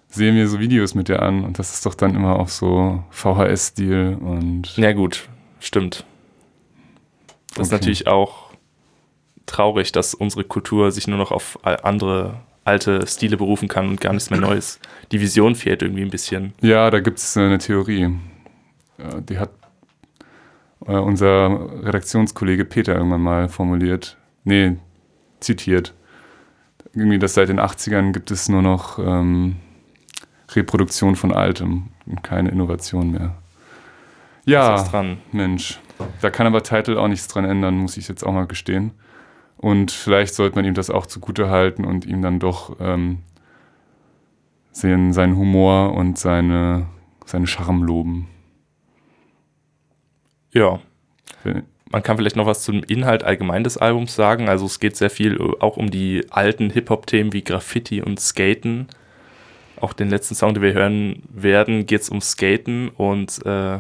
sehe 0.09 0.33
mir 0.33 0.47
so 0.49 0.59
Videos 0.61 0.95
mit 0.95 1.09
dir 1.09 1.23
an 1.23 1.45
und 1.45 1.59
das 1.59 1.73
ist 1.75 1.87
doch 1.87 1.95
dann 1.95 2.15
immer 2.15 2.39
auf 2.39 2.53
so 2.53 3.03
VHS-Stil 3.11 4.19
und 4.21 4.77
Ja, 4.77 4.93
gut, 4.93 5.29
stimmt. 5.61 6.05
Das 7.55 7.67
ist 7.69 7.73
Okay. 7.73 7.81
natürlich 7.81 8.07
auch 8.07 8.51
traurig, 9.47 9.93
dass 9.93 10.15
unsere 10.15 10.45
Kultur 10.45 10.91
sich 10.93 11.07
nur 11.09 11.19
noch 11.19 11.33
auf 11.33 11.59
andere 11.65 12.35
alte 12.65 13.05
Stile 13.07 13.37
berufen 13.37 13.69
kann 13.69 13.89
und 13.89 14.01
gar 14.01 14.13
nichts 14.13 14.31
mehr 14.31 14.39
Neues. 14.41 14.79
Die 15.11 15.21
Vision 15.21 15.55
fehlt 15.57 15.83
irgendwie 15.83 16.03
ein 16.03 16.11
bisschen. 16.11 16.53
Ja, 16.61 16.91
da 16.91 17.01
gibt 17.01 17.19
es 17.19 17.37
eine 17.37 17.59
Theorie. 17.59 18.05
Äh, 18.99 19.21
Die 19.29 19.39
hat 19.39 19.51
äh, 20.87 20.99
unser 20.99 21.85
Redaktionskollege 21.85 22.65
Peter 22.65 22.95
irgendwann 22.95 23.23
mal 23.23 23.49
formuliert. 23.49 24.17
Nee, 24.45 24.77
zitiert. 25.41 25.95
Irgendwie, 26.95 27.19
dass 27.19 27.35
seit 27.35 27.49
den 27.49 27.61
80ern 27.61 28.13
gibt 28.13 28.31
es 28.31 28.49
nur 28.49 28.63
noch 28.63 28.99
ähm, 28.99 29.57
Reproduktion 30.51 31.17
von 31.17 31.33
Altem 31.33 31.89
und 32.07 32.23
keine 32.23 32.51
Innovation 32.51 33.11
mehr. 33.11 33.35
Ja. 34.45 34.85
Mensch. 35.31 35.81
Da 36.21 36.31
kann 36.31 36.47
aber 36.47 36.63
Title 36.63 37.01
auch 37.01 37.09
nichts 37.09 37.29
dran 37.29 37.45
ändern, 37.45 37.77
muss 37.77 37.97
ich 37.97 38.09
jetzt 38.09 38.25
auch 38.25 38.33
mal 38.33 38.47
gestehen. 38.47 38.93
Und 39.57 39.93
vielleicht 39.93 40.35
sollte 40.35 40.57
man 40.57 40.65
ihm 40.65 40.75
das 40.75 40.91
auch 40.91 41.07
zugute 41.07 41.49
halten 41.49 41.85
und 41.85 42.05
ihm 42.05 42.21
dann 42.23 42.41
doch 42.41 42.77
ähm, 42.81 43.19
sehen, 44.73 45.13
seinen 45.13 45.37
Humor 45.37 45.95
und 45.95 46.19
seine, 46.19 46.87
seine 47.25 47.47
Charme 47.47 47.85
loben. 47.85 48.29
Ja, 50.53 50.81
man 51.93 52.03
kann 52.03 52.17
vielleicht 52.17 52.37
noch 52.37 52.47
was 52.47 52.63
zum 52.63 52.83
Inhalt 52.83 53.23
allgemein 53.23 53.65
des 53.65 53.77
Albums 53.77 54.15
sagen. 54.15 54.49
Also 54.49 54.67
es 54.67 54.81
geht 54.81 54.97
sehr 54.97 55.11
viel 55.11 55.39
auch 55.61 55.77
um 55.77 55.91
die 55.91 56.25
alten 56.31 56.71
Hip-Hop-Themen 56.71 57.33
wie 57.33 57.45
Graffiti 57.45 58.01
und 58.01 58.19
Skaten. 58.19 58.87
Auch 59.79 59.93
den 59.93 60.09
letzten 60.09 60.35
Song, 60.35 60.55
den 60.55 60.63
wir 60.63 60.73
hören 60.73 61.23
werden, 61.29 61.87
geht 61.87 62.01
es 62.01 62.09
um 62.09 62.21
Skaten. 62.21 62.89
Und 62.89 63.45
äh, 63.45 63.79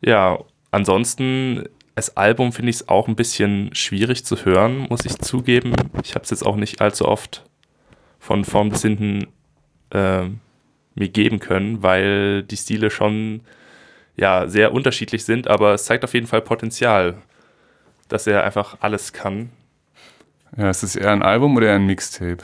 ja, 0.00 0.38
ansonsten, 0.70 1.64
das 1.94 2.16
Album 2.16 2.52
finde 2.52 2.70
ich 2.70 2.76
es 2.76 2.88
auch 2.88 3.08
ein 3.08 3.16
bisschen 3.16 3.74
schwierig 3.74 4.24
zu 4.24 4.44
hören, 4.46 4.86
muss 4.88 5.04
ich 5.04 5.18
zugeben. 5.18 5.74
Ich 6.04 6.14
habe 6.14 6.24
es 6.24 6.30
jetzt 6.30 6.46
auch 6.46 6.56
nicht 6.56 6.80
allzu 6.80 7.06
oft 7.06 7.44
von 8.18 8.44
vorn 8.44 8.70
bis 8.70 8.82
hinten 8.82 9.26
äh, 9.90 10.24
mir 10.94 11.08
geben 11.08 11.40
können, 11.40 11.82
weil 11.82 12.42
die 12.42 12.56
Stile 12.56 12.90
schon 12.90 13.42
ja, 14.16 14.46
sehr 14.48 14.72
unterschiedlich 14.72 15.24
sind, 15.24 15.48
aber 15.48 15.74
es 15.74 15.84
zeigt 15.84 16.04
auf 16.04 16.14
jeden 16.14 16.26
Fall 16.26 16.42
Potenzial, 16.42 17.16
dass 18.08 18.26
er 18.26 18.44
einfach 18.44 18.76
alles 18.80 19.12
kann. 19.12 19.50
Ja, 20.56 20.68
ist 20.70 20.82
das 20.82 20.96
eher 20.96 21.10
ein 21.10 21.22
Album 21.22 21.56
oder 21.56 21.68
eher 21.68 21.76
ein 21.76 21.86
Mixtape? 21.86 22.38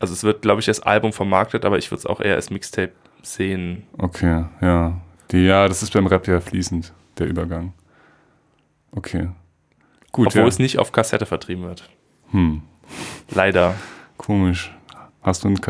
Also 0.00 0.14
es 0.14 0.24
wird, 0.24 0.42
glaube 0.42 0.60
ich, 0.60 0.68
als 0.68 0.80
Album 0.80 1.12
vermarktet, 1.12 1.64
aber 1.64 1.78
ich 1.78 1.90
würde 1.90 2.00
es 2.00 2.06
auch 2.06 2.20
eher 2.20 2.34
als 2.34 2.50
Mixtape 2.50 2.92
sehen. 3.22 3.86
Okay, 3.98 4.44
ja. 4.60 5.00
Die, 5.30 5.44
ja, 5.44 5.68
das 5.68 5.82
ist 5.82 5.92
beim 5.92 6.06
Rap 6.08 6.26
ja 6.26 6.40
fließend, 6.40 6.92
der 7.18 7.28
Übergang. 7.28 7.72
Okay. 8.90 9.28
Gut, 10.10 10.26
Obwohl 10.26 10.42
ja. 10.42 10.48
es 10.48 10.58
nicht 10.58 10.78
auf 10.78 10.92
Kassette 10.92 11.24
vertrieben 11.24 11.62
wird. 11.62 11.88
Hm, 12.32 12.62
Leider. 13.30 13.74
komisch. 14.16 14.74
Hast 15.22 15.44
du 15.44 15.48
einen 15.48 15.60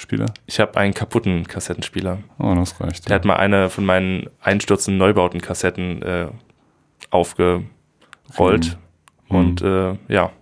Kassettenspieler? 0.00 0.26
Ich 0.46 0.60
habe 0.60 0.78
einen 0.78 0.94
kaputten 0.94 1.46
Kassettenspieler. 1.46 2.18
Oh, 2.38 2.54
das 2.54 2.80
reicht. 2.80 3.08
Der 3.08 3.16
hat 3.16 3.24
mal 3.24 3.36
eine 3.36 3.68
von 3.70 3.84
meinen 3.84 4.28
einstürzenden 4.40 4.98
Neubauten-Kassetten 4.98 6.02
äh, 6.02 6.28
aufgerollt. 7.10 7.66
Hm. 8.38 8.76
Und 9.28 9.62
äh, 9.62 9.96
ja, 10.08 10.32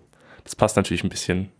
das 0.44 0.56
passt 0.56 0.76
natürlich 0.76 1.02
ein 1.04 1.08
bisschen 1.08 1.50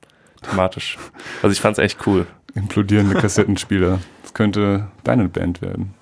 thematisch. 0.43 0.97
Also 1.43 1.53
ich 1.53 1.61
fand 1.61 1.79
es 1.79 1.85
echt 1.85 2.07
cool. 2.07 2.27
Implodierende 2.55 3.15
Kassettenspieler. 3.15 4.01
Das 4.23 4.35
könnte 4.35 4.89
deine 5.05 5.29
Band 5.29 5.61
werden. 5.61 5.95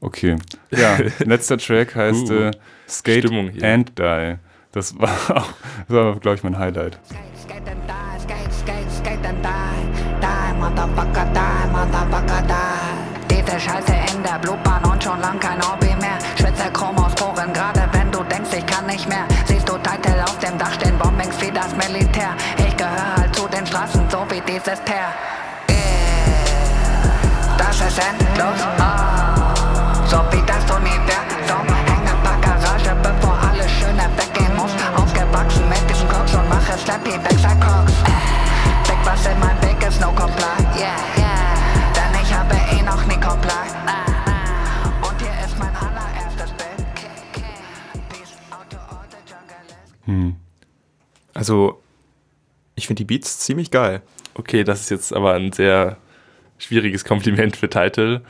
Okay. 0.00 0.36
Ja, 0.70 0.98
letzter 1.18 1.58
Track 1.58 1.94
heißt 1.94 2.30
Uh, 2.30 2.34
äh, 2.34 2.50
Skate 2.88 3.24
Stimmung 3.24 3.50
and 3.62 3.98
Die. 3.98 4.36
Das 4.72 4.98
war 4.98 5.10
auch, 5.36 5.52
das 5.88 5.96
war, 5.96 6.20
glaube 6.20 6.36
ich, 6.36 6.42
mein 6.44 6.56
Highlight. 6.56 6.98
Skate, 7.04 7.18
skate 7.36 7.68
and 7.68 7.82
die, 7.86 8.20
skate, 8.22 8.52
skate, 8.52 8.90
skate 8.90 9.26
and 9.26 9.44
die. 9.44 9.80
Die, 10.20 10.49
Motherfucker, 10.60 11.24
die, 11.34 11.68
Motherfucker, 11.72 12.42
die. 12.42 13.34
Diese 13.34 13.58
Scheiße 13.58 13.94
in 14.12 14.22
der 14.22 14.38
Blutbahn 14.38 14.84
und 14.84 15.02
schon 15.02 15.18
lang 15.20 15.38
kein 15.40 15.58
Hobby 15.66 15.94
mehr. 15.96 16.18
Schwitze 16.38 16.70
Chrom 16.72 16.98
aus 16.98 17.14
Poren, 17.14 17.50
gerade 17.52 17.88
wenn 17.92 18.10
du 18.12 18.22
denkst, 18.24 18.50
ich 18.58 18.66
kann 18.66 18.84
nicht 18.86 19.08
mehr. 19.08 19.24
Siehst 19.46 19.66
du 19.66 19.78
Titel 19.78 20.20
auf 20.22 20.38
dem 20.38 20.58
Dach 20.58 20.72
stehen, 20.74 20.98
Bombings 20.98 21.40
wie 21.40 21.50
das 21.50 21.74
Militär. 21.76 22.34
Ich 22.58 22.76
gehöre 22.76 23.16
halt 23.16 23.34
zu 23.34 23.48
den 23.48 23.66
Straßen, 23.66 24.02
so 24.10 24.26
wie 24.28 24.40
dieses. 24.42 24.78
Yeah, 24.90 25.14
das 27.56 27.80
ist 27.80 27.98
endlos. 27.98 28.60
Oh, 28.78 30.06
so 30.06 30.18
wie 30.30 30.42
das 30.42 30.64
Universum. 30.76 31.66
Hänge 31.86 32.14
paar 32.22 32.38
Garage, 32.42 32.94
bevor 33.02 33.38
alles 33.48 33.70
Schöne 33.70 34.06
weggehen 34.16 34.54
muss. 34.56 34.72
Aufgewachsen 34.94 35.66
mit 35.70 35.88
diesem 35.88 36.08
Koks 36.08 36.34
und 36.34 36.48
mache 36.50 36.76
Slappy, 36.76 37.12
Wechsel 37.24 37.56
Koks. 37.60 37.92
Äh, 38.04 38.88
Big 38.88 38.98
was 39.04 39.24
in 39.26 39.38
mein 39.40 39.56
Weg 39.62 39.69
ist 39.90 40.00
no 40.00 40.12
comply. 40.12 40.56
Yeah, 40.78 40.96
yeah. 41.18 41.92
Denn 41.94 42.14
ich 42.22 42.32
habe 42.32 42.54
eh 42.54 42.82
noch 42.82 43.04
nie. 43.06 43.14
Und 43.14 43.20
hier 45.20 45.32
ist 45.44 45.58
mein 45.58 45.74
allererstes 45.74 46.52
Bild. 46.52 46.86
Hm. 50.04 50.36
Also, 51.34 51.80
ich 52.76 52.86
finde 52.86 53.00
die 53.00 53.04
Beats 53.04 53.40
ziemlich 53.40 53.70
geil. 53.70 54.00
Okay, 54.34 54.64
das 54.64 54.80
ist 54.82 54.90
jetzt 54.90 55.12
aber 55.12 55.34
ein 55.34 55.52
sehr 55.52 55.96
schwieriges 56.58 57.04
Kompliment 57.04 57.56
für 57.56 57.68
Title. 57.68 58.22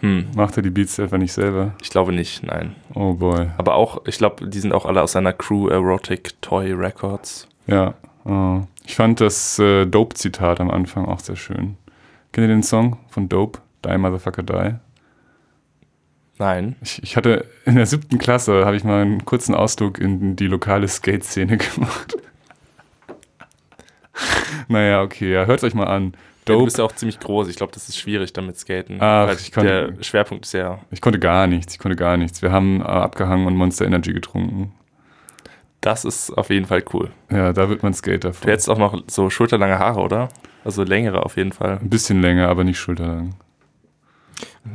Hm, 0.00 0.26
Macht 0.36 0.56
er 0.58 0.62
die 0.62 0.70
Beats 0.70 1.00
einfach 1.00 1.16
nicht 1.18 1.32
selber? 1.32 1.72
ich 1.80 1.88
glaube 1.88 2.12
nicht, 2.12 2.42
nein. 2.42 2.76
Oh 2.94 3.14
boy. 3.14 3.48
Aber 3.56 3.74
auch, 3.74 4.02
ich 4.06 4.18
glaube, 4.18 4.46
die 4.48 4.60
sind 4.60 4.72
auch 4.74 4.84
alle 4.84 5.00
aus 5.02 5.12
seiner 5.12 5.32
Crew 5.32 5.68
Erotic 5.68 6.42
Toy 6.42 6.72
Records. 6.72 7.48
Ja. 7.66 7.94
Oh. 8.24 8.64
Ich 8.86 8.96
fand 8.96 9.20
das 9.20 9.58
äh, 9.58 9.86
Dope-Zitat 9.86 10.60
am 10.60 10.70
Anfang 10.70 11.06
auch 11.06 11.20
sehr 11.20 11.36
schön. 11.36 11.76
Kennt 12.32 12.44
ihr 12.44 12.48
den 12.48 12.62
Song 12.62 12.98
von 13.08 13.28
Dope? 13.28 13.60
Die 13.84 13.96
Motherfucker 13.96 14.42
Die? 14.42 14.74
Nein. 16.38 16.76
Ich, 16.82 17.02
ich 17.02 17.16
hatte 17.16 17.46
in 17.64 17.76
der 17.76 17.86
siebten 17.86 18.18
Klasse, 18.18 18.64
habe 18.66 18.76
ich 18.76 18.84
mal 18.84 19.02
einen 19.02 19.24
kurzen 19.24 19.54
Ausflug 19.54 19.98
in 19.98 20.36
die 20.36 20.46
lokale 20.48 20.88
Skate-Szene 20.88 21.56
gemacht. 21.74 22.16
naja, 24.68 25.02
okay, 25.02 25.32
ja, 25.32 25.44
hört 25.46 25.62
euch 25.62 25.74
mal 25.74 25.86
an. 25.86 26.04
Ja, 26.06 26.10
du 26.46 26.52
Dope, 26.54 26.64
bist 26.66 26.78
ja 26.78 26.84
auch 26.84 26.92
ziemlich 26.92 27.20
groß. 27.20 27.48
Ich 27.48 27.56
glaube, 27.56 27.72
das 27.72 27.88
ist 27.88 27.96
schwierig 27.98 28.32
damit 28.32 28.58
Skaten. 28.58 28.98
Ach, 29.00 29.32
ich 29.32 29.50
kann- 29.50 29.64
der 29.64 29.92
Schwerpunkt 30.02 30.44
ist 30.44 30.52
ja. 30.52 30.80
ich 30.90 31.00
konnte 31.00 31.18
gar 31.18 31.46
nichts, 31.46 31.72
ich 31.74 31.78
konnte 31.78 31.96
gar 31.96 32.16
nichts. 32.16 32.42
Wir 32.42 32.52
haben 32.52 32.80
äh, 32.80 32.84
abgehangen 32.84 33.46
und 33.46 33.56
Monster 33.56 33.86
Energy 33.86 34.12
getrunken. 34.12 34.72
Das 35.84 36.06
ist 36.06 36.30
auf 36.30 36.48
jeden 36.48 36.64
Fall 36.64 36.82
cool. 36.94 37.10
Ja, 37.30 37.52
da 37.52 37.68
wird 37.68 37.82
man 37.82 37.92
Skater 37.92 38.28
Du 38.30 38.32
von. 38.34 38.48
hättest 38.48 38.70
auch 38.70 38.78
noch 38.78 39.02
so 39.06 39.28
schulterlange 39.28 39.78
Haare, 39.78 40.00
oder? 40.00 40.28
Also 40.64 40.82
längere 40.82 41.22
auf 41.26 41.36
jeden 41.36 41.52
Fall. 41.52 41.78
Ein 41.78 41.90
bisschen 41.90 42.22
länger, 42.22 42.48
aber 42.48 42.64
nicht 42.64 42.78
schulterlang. 42.78 43.34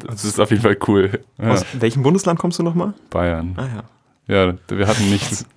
Das 0.05 0.23
ist 0.23 0.39
auf 0.39 0.51
jeden 0.51 0.61
Fall 0.61 0.77
cool. 0.87 1.19
Ja, 1.39 1.49
Aus 1.49 1.65
welchem 1.73 2.03
Bundesland 2.03 2.37
kommst 2.37 2.59
du 2.59 2.63
nochmal? 2.63 2.93
Bayern. 3.09 3.55
Ah 3.57 3.67
ja. 4.27 4.45
Ja, 4.47 4.53
wir 4.67 4.87
hatten 4.87 5.09
nichts. 5.09 5.47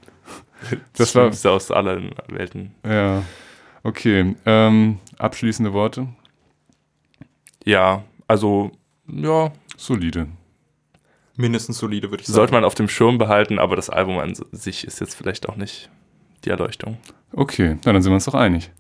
Das 0.70 0.78
Das 0.94 1.14
war- 1.14 1.22
Schlimmste 1.24 1.50
aus 1.50 1.70
allen 1.70 2.12
Welten. 2.28 2.74
Ja. 2.86 3.22
Okay, 3.82 4.34
ähm, 4.46 5.00
abschließende 5.18 5.74
Worte. 5.74 6.06
Ja, 7.64 8.04
also, 8.26 8.70
ja, 9.06 9.52
Solide. 9.76 10.28
Mindestens 11.36 11.78
solide, 11.78 12.10
würde 12.10 12.22
ich 12.22 12.26
sagen. 12.26 12.36
sollte 12.36 12.52
man 12.52 12.64
auf 12.64 12.74
dem 12.74 12.88
Schirm 12.88 13.18
behalten, 13.18 13.58
aber 13.58 13.76
das 13.76 13.88
Album 13.88 14.18
an 14.18 14.34
sich 14.52 14.86
ist 14.86 15.00
jetzt 15.00 15.14
vielleicht 15.14 15.48
auch 15.48 15.56
nicht 15.56 15.90
die 16.44 16.50
Erleuchtung. 16.50 16.98
Okay, 17.32 17.78
na, 17.84 17.92
dann 17.92 18.02
sind 18.02 18.10
wir 18.10 18.16
uns 18.16 18.26
doch 18.26 18.34
einig. 18.34 18.70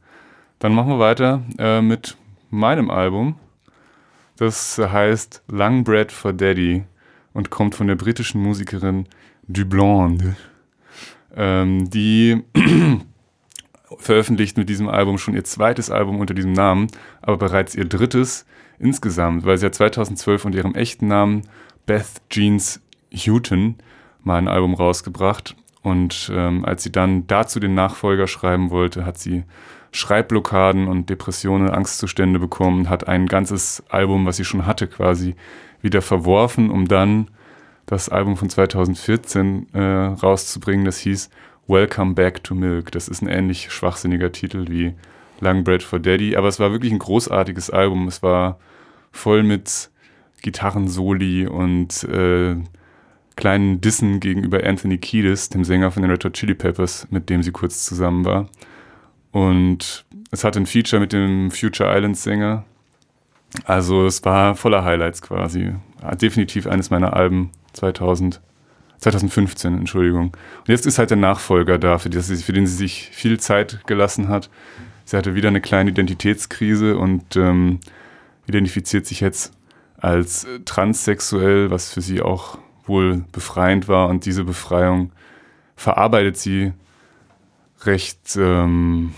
Dann 0.58 0.74
machen 0.74 0.90
wir 0.90 0.98
weiter 0.98 1.42
äh, 1.58 1.80
mit 1.80 2.16
meinem 2.50 2.90
Album. 2.90 3.36
Das 4.36 4.78
heißt 4.78 5.42
Lang 5.48 5.84
Bread 5.84 6.12
for 6.12 6.32
Daddy 6.32 6.84
und 7.32 7.50
kommt 7.50 7.74
von 7.74 7.86
der 7.86 7.96
britischen 7.96 8.42
Musikerin 8.42 9.06
Dublonde. 9.48 10.36
Ähm, 11.34 11.88
die 11.88 12.42
veröffentlicht 13.98 14.56
mit 14.56 14.68
diesem 14.68 14.88
Album 14.88 15.18
schon 15.18 15.34
ihr 15.34 15.44
zweites 15.44 15.90
Album 15.90 16.20
unter 16.20 16.34
diesem 16.34 16.52
Namen, 16.52 16.88
aber 17.20 17.38
bereits 17.38 17.74
ihr 17.74 17.84
drittes 17.84 18.46
insgesamt, 18.78 19.44
weil 19.44 19.58
sie 19.58 19.66
hat 19.66 19.74
2012 19.74 20.44
unter 20.44 20.58
ihrem 20.58 20.74
echten 20.74 21.06
Namen 21.06 21.42
Beth 21.86 22.22
Jeans 22.30 22.80
Houghton 23.14 23.76
mal 24.22 24.38
ein 24.38 24.48
Album 24.48 24.74
rausgebracht. 24.74 25.56
Und 25.82 26.30
ähm, 26.32 26.64
als 26.64 26.84
sie 26.84 26.92
dann 26.92 27.26
dazu 27.26 27.58
den 27.58 27.74
Nachfolger 27.74 28.28
schreiben 28.28 28.70
wollte, 28.70 29.04
hat 29.04 29.18
sie 29.18 29.44
Schreibblockaden 29.90 30.88
und 30.88 31.10
Depressionen, 31.10 31.68
Angstzustände 31.68 32.38
bekommen, 32.38 32.88
hat 32.88 33.08
ein 33.08 33.26
ganzes 33.26 33.82
Album, 33.90 34.24
was 34.24 34.36
sie 34.36 34.44
schon 34.44 34.64
hatte, 34.64 34.86
quasi 34.86 35.34
wieder 35.82 36.00
verworfen, 36.00 36.70
um 36.70 36.88
dann 36.88 37.28
das 37.84 38.08
Album 38.08 38.36
von 38.36 38.48
2014 38.48 39.74
äh, 39.74 39.80
rauszubringen, 39.80 40.84
das 40.84 40.98
hieß 40.98 41.30
Welcome 41.66 42.14
Back 42.14 42.42
to 42.44 42.54
Milk. 42.54 42.92
Das 42.92 43.08
ist 43.08 43.22
ein 43.22 43.28
ähnlich 43.28 43.70
schwachsinniger 43.70 44.32
Titel 44.32 44.66
wie 44.68 44.94
Long 45.40 45.64
Bread 45.64 45.82
for 45.82 45.98
Daddy, 45.98 46.36
aber 46.36 46.48
es 46.48 46.58
war 46.58 46.70
wirklich 46.70 46.92
ein 46.92 46.98
großartiges 46.98 47.70
Album. 47.70 48.08
Es 48.08 48.22
war 48.22 48.58
voll 49.10 49.42
mit 49.42 49.90
Gitarrensoli 50.42 51.46
und 51.46 52.04
äh, 52.04 52.56
kleinen 53.36 53.80
Dissen 53.80 54.20
gegenüber 54.20 54.64
Anthony 54.64 54.98
Kiedis, 54.98 55.48
dem 55.48 55.64
Sänger 55.64 55.90
von 55.90 56.02
den 56.02 56.10
Red 56.10 56.24
Hot 56.24 56.34
Chili 56.34 56.54
Peppers, 56.54 57.06
mit 57.10 57.30
dem 57.30 57.42
sie 57.42 57.52
kurz 57.52 57.84
zusammen 57.86 58.24
war. 58.24 58.48
Und 59.30 60.04
es 60.30 60.44
hatte 60.44 60.60
ein 60.60 60.66
Feature 60.66 61.00
mit 61.00 61.12
dem 61.12 61.50
Future 61.50 61.96
Islands 61.96 62.22
Sänger. 62.22 62.64
Also 63.64 64.06
es 64.06 64.24
war 64.24 64.54
voller 64.54 64.84
Highlights 64.84 65.22
quasi. 65.22 65.72
Definitiv 66.20 66.66
eines 66.66 66.90
meiner 66.90 67.14
Alben 67.14 67.50
2000, 67.72 68.40
2015, 68.98 69.78
Entschuldigung. 69.78 70.36
Und 70.60 70.68
jetzt 70.68 70.86
ist 70.86 70.98
halt 70.98 71.10
der 71.10 71.16
Nachfolger 71.16 71.78
da, 71.78 71.98
für, 71.98 72.10
das, 72.10 72.30
für 72.42 72.52
den 72.52 72.66
sie 72.66 72.76
sich 72.76 73.10
viel 73.12 73.38
Zeit 73.40 73.86
gelassen 73.86 74.28
hat. 74.28 74.50
Sie 75.04 75.16
hatte 75.16 75.34
wieder 75.34 75.48
eine 75.48 75.60
kleine 75.60 75.90
Identitätskrise 75.90 76.96
und 76.96 77.36
ähm, 77.36 77.80
identifiziert 78.46 79.06
sich 79.06 79.20
jetzt 79.20 79.52
als 80.02 80.44
äh, 80.44 80.60
transsexuell, 80.64 81.70
was 81.70 81.92
für 81.92 82.02
sie 82.02 82.20
auch 82.20 82.58
wohl 82.84 83.24
befreiend 83.32 83.88
war. 83.88 84.08
Und 84.08 84.26
diese 84.26 84.44
Befreiung 84.44 85.12
verarbeitet 85.76 86.36
sie 86.36 86.72
recht 87.84 88.36
ähm, 88.36 89.14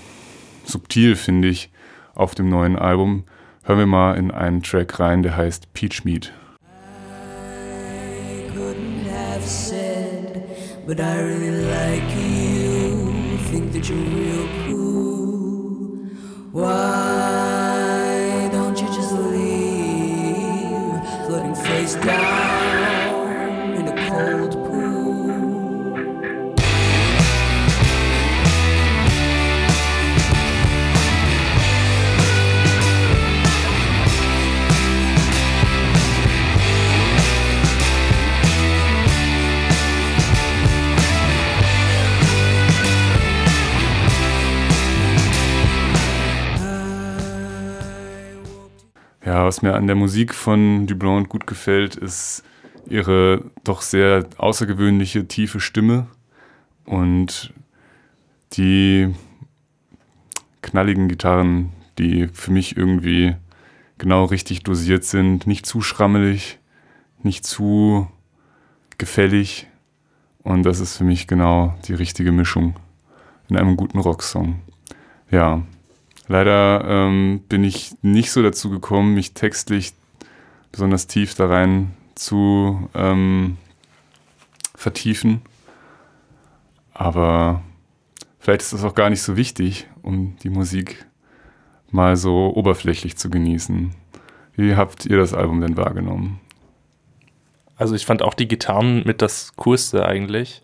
subtil, 0.64 1.16
finde 1.16 1.48
ich, 1.48 1.70
auf 2.14 2.34
dem 2.34 2.50
neuen 2.50 2.76
Album. 2.76 3.24
Hören 3.64 3.78
wir 3.78 3.86
mal 3.86 4.16
in 4.16 4.30
einen 4.30 4.62
Track 4.62 5.00
rein, 5.00 5.22
der 5.22 5.36
heißt 5.36 5.72
Peach 5.72 6.04
Meat. 6.04 6.32
couldn't 8.52 9.04
have 9.06 9.42
said, 9.42 10.46
but 10.86 11.00
I 11.00 11.20
really 11.20 11.64
like 11.64 12.08
you. 12.14 13.38
Think 13.50 13.72
that 13.72 13.88
you're 13.88 13.98
real 13.98 14.48
cool. 14.66 16.08
Why 16.52 17.33
lies 21.84 21.96
down. 21.96 22.43
Ja, 49.34 49.44
was 49.44 49.62
mir 49.62 49.74
an 49.74 49.88
der 49.88 49.96
Musik 49.96 50.32
von 50.32 50.86
Dublond 50.86 51.28
gut 51.28 51.48
gefällt, 51.48 51.96
ist 51.96 52.44
ihre 52.88 53.50
doch 53.64 53.82
sehr 53.82 54.28
außergewöhnliche 54.36 55.26
tiefe 55.26 55.58
Stimme 55.58 56.06
und 56.84 57.52
die 58.52 59.12
knalligen 60.62 61.08
Gitarren, 61.08 61.70
die 61.98 62.28
für 62.28 62.52
mich 62.52 62.76
irgendwie 62.76 63.34
genau 63.98 64.24
richtig 64.24 64.62
dosiert 64.62 65.02
sind, 65.02 65.48
nicht 65.48 65.66
zu 65.66 65.80
schrammelig, 65.80 66.60
nicht 67.24 67.44
zu 67.44 68.06
gefällig. 68.98 69.66
Und 70.44 70.62
das 70.62 70.78
ist 70.78 70.96
für 70.96 71.02
mich 71.02 71.26
genau 71.26 71.74
die 71.88 71.94
richtige 71.94 72.30
Mischung 72.30 72.76
in 73.48 73.56
einem 73.56 73.76
guten 73.76 73.98
Rocksong. 73.98 74.60
Ja, 75.28 75.64
leider 76.28 76.84
ähm, 76.86 77.42
bin 77.48 77.64
ich 77.64 77.94
nicht 78.02 78.30
so 78.30 78.42
dazu 78.42 78.70
gekommen, 78.70 79.14
mich 79.14 79.34
textlich 79.34 79.92
besonders 80.72 81.06
tief 81.06 81.34
da 81.34 81.46
rein 81.46 81.94
zu 82.14 82.88
ähm, 82.94 83.56
vertiefen. 84.74 85.42
Aber 86.92 87.62
vielleicht 88.38 88.62
ist 88.62 88.72
das 88.72 88.84
auch 88.84 88.94
gar 88.94 89.10
nicht 89.10 89.22
so 89.22 89.36
wichtig, 89.36 89.88
um 90.02 90.36
die 90.42 90.50
Musik 90.50 91.06
mal 91.90 92.16
so 92.16 92.52
oberflächlich 92.54 93.16
zu 93.16 93.30
genießen. 93.30 93.94
Wie 94.56 94.76
habt 94.76 95.06
ihr 95.06 95.16
das 95.16 95.34
Album 95.34 95.60
denn 95.60 95.76
wahrgenommen? 95.76 96.40
Also 97.76 97.94
ich 97.94 98.06
fand 98.06 98.22
auch 98.22 98.34
die 98.34 98.48
Gitarren 98.48 99.02
mit 99.04 99.22
das 99.22 99.56
Coolste 99.56 100.06
eigentlich. 100.06 100.62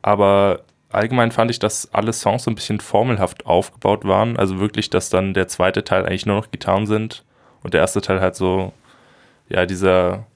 Aber 0.00 0.64
allgemein 0.90 1.32
fand 1.32 1.50
ich, 1.50 1.58
dass 1.58 1.92
alle 1.92 2.12
Songs 2.12 2.44
so 2.44 2.50
ein 2.50 2.54
bisschen 2.54 2.80
formelhaft 2.80 3.46
aufgebaut 3.46 4.04
waren. 4.04 4.36
Also 4.36 4.58
wirklich, 4.58 4.90
dass 4.90 5.10
dann 5.10 5.34
der 5.34 5.48
zweite 5.48 5.84
Teil 5.84 6.06
eigentlich 6.06 6.26
nur 6.26 6.36
noch 6.36 6.50
Gitarren 6.50 6.86
sind 6.86 7.24
und 7.62 7.74
der 7.74 7.80
erste 7.80 8.00
Teil 8.00 8.20
halt 8.20 8.36
so, 8.36 8.72
ja, 9.48 9.66
dieser 9.66 10.26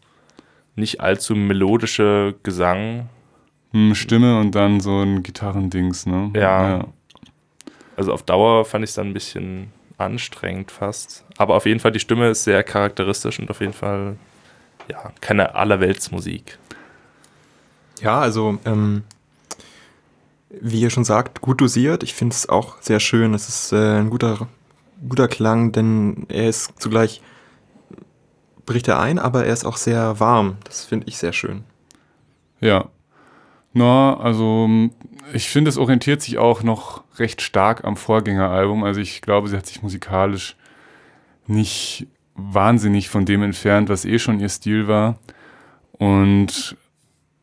nicht 0.76 1.00
allzu 1.00 1.34
melodische 1.34 2.34
Gesang. 2.42 3.08
Hm, 3.72 3.94
Stimme 3.94 4.40
und 4.40 4.54
dann 4.54 4.80
so 4.80 5.00
ein 5.02 5.22
Gitarrendings, 5.22 6.06
ne? 6.06 6.30
Ja. 6.34 6.86
Also 7.96 8.12
auf 8.12 8.22
Dauer 8.22 8.64
fand 8.64 8.84
ich 8.84 8.90
es 8.90 8.96
dann 8.96 9.08
ein 9.08 9.14
bisschen 9.14 9.72
anstrengend 9.98 10.70
fast. 10.70 11.24
Aber 11.36 11.54
auf 11.54 11.66
jeden 11.66 11.80
Fall, 11.80 11.92
die 11.92 12.00
Stimme 12.00 12.28
ist 12.30 12.44
sehr 12.44 12.62
charakteristisch 12.62 13.38
und 13.38 13.50
auf 13.50 13.60
jeden 13.60 13.72
Fall, 13.72 14.16
ja, 14.88 15.12
keine 15.20 15.54
Allerweltsmusik. 15.54 16.58
Ja, 18.00 18.18
also, 18.18 18.58
ähm, 18.64 19.04
wie 20.60 20.80
ihr 20.80 20.90
schon 20.90 21.04
sagt, 21.04 21.40
gut 21.40 21.60
dosiert. 21.60 22.02
Ich 22.02 22.14
finde 22.14 22.34
es 22.34 22.48
auch 22.48 22.80
sehr 22.80 23.00
schön. 23.00 23.34
Es 23.34 23.48
ist 23.48 23.72
äh, 23.72 23.98
ein 23.98 24.10
guter, 24.10 24.48
guter 25.08 25.28
Klang, 25.28 25.72
denn 25.72 26.26
er 26.28 26.48
ist 26.48 26.80
zugleich, 26.80 27.22
bricht 28.66 28.88
er 28.88 29.00
ein, 29.00 29.18
aber 29.18 29.46
er 29.46 29.52
ist 29.52 29.64
auch 29.64 29.76
sehr 29.76 30.20
warm. 30.20 30.56
Das 30.64 30.84
finde 30.84 31.06
ich 31.08 31.18
sehr 31.18 31.32
schön. 31.32 31.64
Ja. 32.60 32.88
Na, 33.72 34.18
also 34.18 34.68
ich 35.32 35.48
finde, 35.48 35.70
es 35.70 35.78
orientiert 35.78 36.20
sich 36.20 36.38
auch 36.38 36.62
noch 36.62 37.04
recht 37.18 37.40
stark 37.40 37.84
am 37.84 37.96
Vorgängeralbum. 37.96 38.84
Also 38.84 39.00
ich 39.00 39.22
glaube, 39.22 39.48
sie 39.48 39.56
hat 39.56 39.66
sich 39.66 39.82
musikalisch 39.82 40.56
nicht 41.46 42.06
wahnsinnig 42.34 43.08
von 43.08 43.24
dem 43.24 43.42
entfernt, 43.42 43.88
was 43.88 44.04
eh 44.04 44.18
schon 44.18 44.40
ihr 44.40 44.48
Stil 44.48 44.88
war. 44.88 45.18
Und 45.92 46.76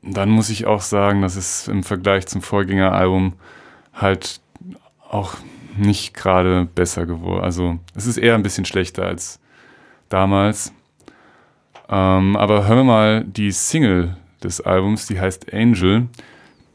dann 0.02 0.30
muss 0.30 0.50
ich 0.50 0.66
auch 0.66 0.82
sagen, 0.82 1.22
dass 1.22 1.36
es 1.36 1.68
im 1.68 1.84
Vergleich 1.84 2.28
zum 2.28 2.42
Vorgängeralbum 2.42 3.34
halt 3.94 4.40
auch 5.10 5.36
nicht 5.78 6.14
gerade 6.14 6.66
besser 6.74 7.06
geworden. 7.06 7.44
Also 7.44 7.80
es 7.96 8.06
ist 8.06 8.18
eher 8.18 8.36
ein 8.36 8.44
bisschen 8.44 8.66
schlechter 8.66 9.06
als 9.06 9.40
damals. 10.10 10.74
Ähm, 11.90 12.36
aber 12.36 12.68
hören 12.68 12.78
wir 12.78 12.84
mal 12.84 13.24
die 13.26 13.52
Single 13.52 14.16
des 14.44 14.62
Albums, 14.62 15.08
die 15.08 15.20
heißt 15.20 15.54
Angel. 15.54 16.08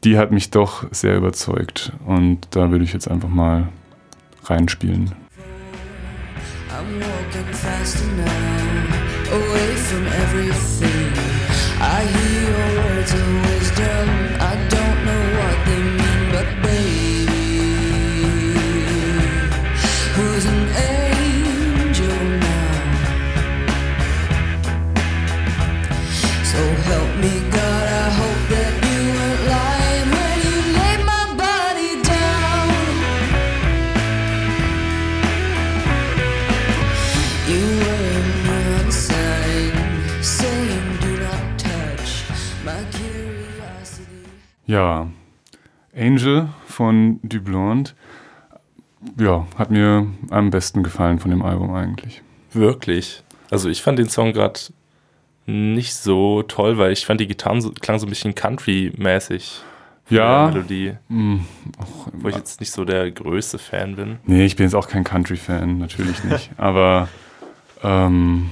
Die 0.03 0.17
hat 0.17 0.31
mich 0.31 0.51
doch 0.51 0.85
sehr 0.91 1.15
überzeugt 1.15 1.93
und 2.05 2.47
da 2.51 2.69
würde 2.69 2.83
ich 2.83 2.93
jetzt 2.93 3.09
einfach 3.09 3.29
mal 3.29 3.69
reinspielen. 4.43 5.13
I'm 6.69 6.99
walking 6.99 7.53
faster 7.53 8.05
now, 8.17 9.33
away 9.33 9.75
from 9.75 10.05
everything. 10.05 11.13
I 11.79 12.03
hear 12.03 12.74
Von 46.75 47.21
Dublond. 47.23 47.95
Ja, 49.17 49.47
hat 49.57 49.71
mir 49.71 50.07
am 50.29 50.49
besten 50.49 50.83
gefallen 50.83 51.19
von 51.19 51.31
dem 51.31 51.41
Album 51.41 51.73
eigentlich. 51.73 52.21
Wirklich. 52.51 53.23
Also 53.49 53.69
ich 53.69 53.81
fand 53.81 53.97
den 53.97 54.09
Song 54.09 54.33
gerade 54.33 54.59
nicht 55.45 55.93
so 55.93 56.43
toll, 56.43 56.77
weil 56.77 56.91
ich 56.91 57.05
fand 57.05 57.21
die 57.21 57.27
Gitarren 57.27 57.61
so, 57.61 57.71
klang 57.71 57.97
so 57.97 58.05
ein 58.05 58.09
bisschen 58.09 58.35
country-mäßig. 58.35 59.61
Ja. 60.09 60.47
Melodie, 60.51 60.95
Mm, 61.07 61.37
wo 62.11 62.27
ich 62.27 62.35
jetzt 62.35 62.59
nicht 62.59 62.71
so 62.73 62.83
der 62.83 63.09
größte 63.09 63.57
Fan 63.57 63.95
bin. 63.95 64.17
Nee, 64.25 64.43
ich 64.45 64.57
bin 64.57 64.65
jetzt 64.65 64.75
auch 64.75 64.89
kein 64.89 65.05
Country-Fan, 65.05 65.77
natürlich 65.77 66.25
nicht. 66.25 66.49
Aber 66.57 67.07
ähm, 67.83 68.49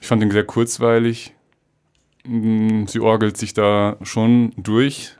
ich 0.00 0.06
fand 0.06 0.22
ihn 0.22 0.30
sehr 0.30 0.44
kurzweilig. 0.44 1.34
Mm, 2.24 2.86
Sie 2.86 3.00
orgelt 3.00 3.36
sich 3.36 3.52
da 3.52 3.96
schon 4.00 4.52
durch, 4.56 5.16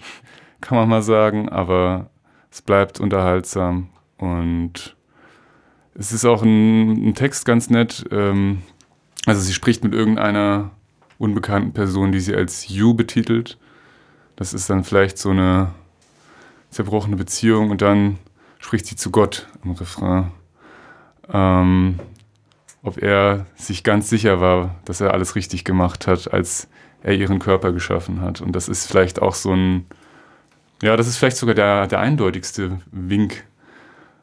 kann 0.67 0.79
man 0.79 0.89
mal 0.89 1.03
sagen, 1.03 1.49
aber 1.49 2.11
es 2.51 2.61
bleibt 2.61 2.99
unterhaltsam 2.99 3.89
und 4.19 4.97
es 5.95 6.11
ist 6.11 6.25
auch 6.25 6.43
ein, 6.43 7.11
ein 7.11 7.15
Text 7.15 7.45
ganz 7.45 7.71
nett. 7.71 8.05
Ähm, 8.11 8.63
also 9.27 9.41
sie 9.41 9.53
spricht 9.53 9.85
mit 9.85 9.95
irgendeiner 9.95 10.73
unbekannten 11.19 11.73
Person, 11.73 12.11
die 12.11 12.19
sie 12.19 12.35
als 12.35 12.69
You 12.69 12.95
betitelt. 12.95 13.59
Das 14.35 14.53
ist 14.55 14.69
dann 14.69 14.83
vielleicht 14.83 15.19
so 15.19 15.31
eine 15.31 15.71
zerbrochene 16.71 17.15
Beziehung 17.15 17.71
und 17.71 17.81
dann 17.81 18.19
spricht 18.59 18.87
sie 18.87 18.97
zu 18.97 19.13
Gott 19.13 19.47
im 19.63 19.71
Refrain. 19.71 20.33
Ähm, 21.33 22.01
ob 22.83 23.01
er 23.01 23.47
sich 23.55 23.85
ganz 23.85 24.11
sicher 24.11 24.41
war, 24.41 24.75
dass 24.85 25.01
er 25.01 25.15
alles 25.15 25.37
richtig 25.37 25.65
gemacht 25.65 26.09
hat, 26.09 26.33
als 26.33 26.69
er 27.05 27.15
ihren 27.15 27.39
Körper 27.39 27.71
geschaffen 27.71 28.21
hat. 28.21 28.41
Und 28.41 28.51
das 28.51 28.69
ist 28.69 28.87
vielleicht 28.87 29.23
auch 29.23 29.35
so 29.35 29.53
ein, 29.53 29.87
ja, 30.83 30.97
das 30.97 31.07
ist 31.07 31.17
vielleicht 31.17 31.37
sogar 31.37 31.55
der, 31.55 31.87
der 31.87 32.01
eindeutigste 32.01 32.81
Wink 32.91 33.45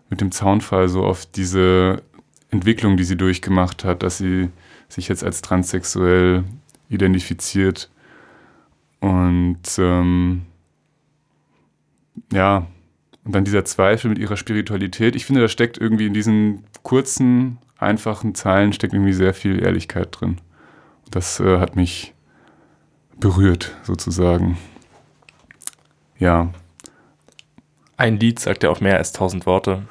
mit 0.09 0.21
dem 0.21 0.31
Zaunfall 0.31 0.87
so 0.89 1.03
auf 1.03 1.25
diese 1.25 2.03
Entwicklung, 2.51 2.97
die 2.97 3.03
sie 3.03 3.17
durchgemacht 3.17 3.83
hat, 3.83 4.03
dass 4.03 4.19
sie 4.19 4.49
sich 4.87 5.07
jetzt 5.07 5.23
als 5.23 5.41
transsexuell 5.41 6.43
identifiziert. 6.89 7.89
Und 8.99 9.63
ähm, 9.79 10.43
ja, 12.31 12.67
und 13.23 13.33
dann 13.33 13.45
dieser 13.45 13.65
Zweifel 13.65 14.09
mit 14.09 14.19
ihrer 14.19 14.37
Spiritualität. 14.37 15.15
Ich 15.15 15.25
finde, 15.25 15.41
da 15.41 15.47
steckt 15.47 15.77
irgendwie 15.77 16.07
in 16.07 16.13
diesen 16.13 16.63
kurzen, 16.83 17.57
einfachen 17.77 18.35
Zeilen 18.35 18.73
steckt 18.73 18.93
irgendwie 18.93 19.13
sehr 19.13 19.33
viel 19.33 19.63
Ehrlichkeit 19.63 20.09
drin. 20.11 20.37
Das 21.09 21.39
äh, 21.39 21.59
hat 21.59 21.75
mich 21.75 22.13
berührt, 23.19 23.75
sozusagen. 23.83 24.57
Ja, 26.17 26.49
Ein 27.97 28.19
Lied 28.19 28.39
sagt 28.39 28.63
ja 28.63 28.69
auch 28.69 28.81
mehr 28.81 28.97
als 28.97 29.11
tausend 29.11 29.45
Worte. 29.45 29.83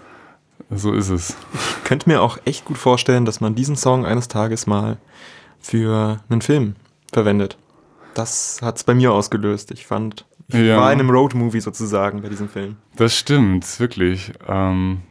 so 0.71 0.93
ist 0.93 1.09
es. 1.11 1.37
Ich 1.79 1.85
könnte 1.85 2.09
mir 2.09 2.21
auch 2.23 2.39
echt 2.45 2.65
gut 2.65 2.79
vorstellen, 2.79 3.25
dass 3.25 3.41
man 3.41 3.55
diesen 3.55 3.77
Song 3.77 4.05
eines 4.07 4.29
Tages 4.29 4.67
mal 4.67 4.97
für 5.61 6.21
einen 6.29 6.41
Film 6.43 6.75
verwendet. 7.13 7.59
Das 8.15 8.61
hat 8.63 8.77
es 8.77 8.85
bei 8.85 8.95
mir 8.95 9.13
ausgelöst. 9.13 9.71
Ich 9.71 9.87
fand, 9.87 10.25
ich 10.49 10.55
Ja. 10.57 10.79
war 10.79 10.93
in 10.93 10.99
einem 11.01 11.11
Roadmovie 11.11 11.61
sozusagen 11.61 12.23
bei 12.23 12.29
diesem 12.29 12.49
Film. 12.49 12.77
Das 12.97 13.17
stimmt, 13.17 13.79
wirklich. 13.81 14.33
Ähm, 14.49 15.03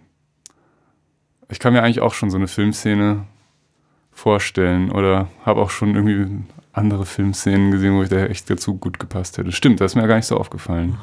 ich 1.50 1.60
kann 1.60 1.74
mir 1.74 1.84
eigentlich 1.84 2.02
auch 2.02 2.13
schon 2.13 2.30
so 2.30 2.38
eine 2.38 2.47
Filmszene 2.47 3.26
vorstellen 4.12 4.91
oder 4.91 5.28
habe 5.45 5.62
auch 5.62 5.69
schon 5.69 5.95
irgendwie 5.95 6.43
andere 6.74 7.06
Filmszenen 7.06 7.72
gesehen, 7.72 7.96
wo 7.96 8.04
ich 8.04 8.10
da 8.10 8.18
echt 8.26 8.50
dazu 8.50 8.76
gut 8.76 9.00
gepasst 9.00 9.38
hätte. 9.38 9.52
Stimmt, 9.52 9.82
das 9.82 9.92
ist 9.92 9.96
mir 9.96 10.08
gar 10.08 10.16
nicht 10.16 10.26
so 10.28 10.38
aufgefallen. 10.38 10.98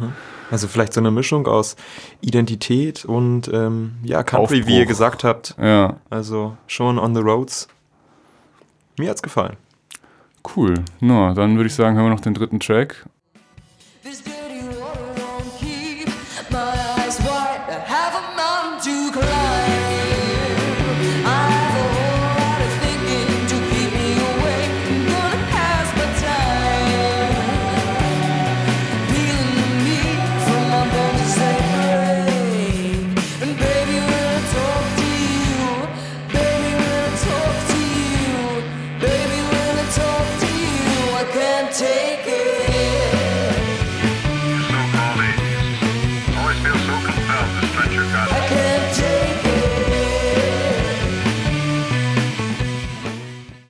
Also 0.51 0.67
vielleicht 0.67 0.95
so 0.95 1.01
eine 1.01 1.11
Mischung 1.11 1.47
aus 1.47 1.77
Identität 2.23 3.05
und 3.05 3.49
ähm, 3.53 3.93
ja, 4.03 4.23
Country, 4.23 4.67
wie 4.67 4.73
ihr 4.77 4.79
Aufbruch. 4.81 4.89
gesagt 4.89 5.25
habt. 5.25 5.55
Ja, 5.61 5.97
Also 6.09 6.57
schon 6.67 6.99
on 6.99 7.15
the 7.15 7.21
roads 7.21 7.69
mir 8.99 9.11
hat's 9.11 9.23
gefallen. 9.23 9.57
Cool. 10.57 10.75
Na, 11.01 11.35
dann 11.35 11.57
würde 11.57 11.69
ich 11.69 11.75
sagen, 11.75 11.97
hören 11.97 12.07
wir 12.07 12.11
noch 12.11 12.21
den 12.21 12.35
dritten 12.35 12.59
Track. 12.61 13.07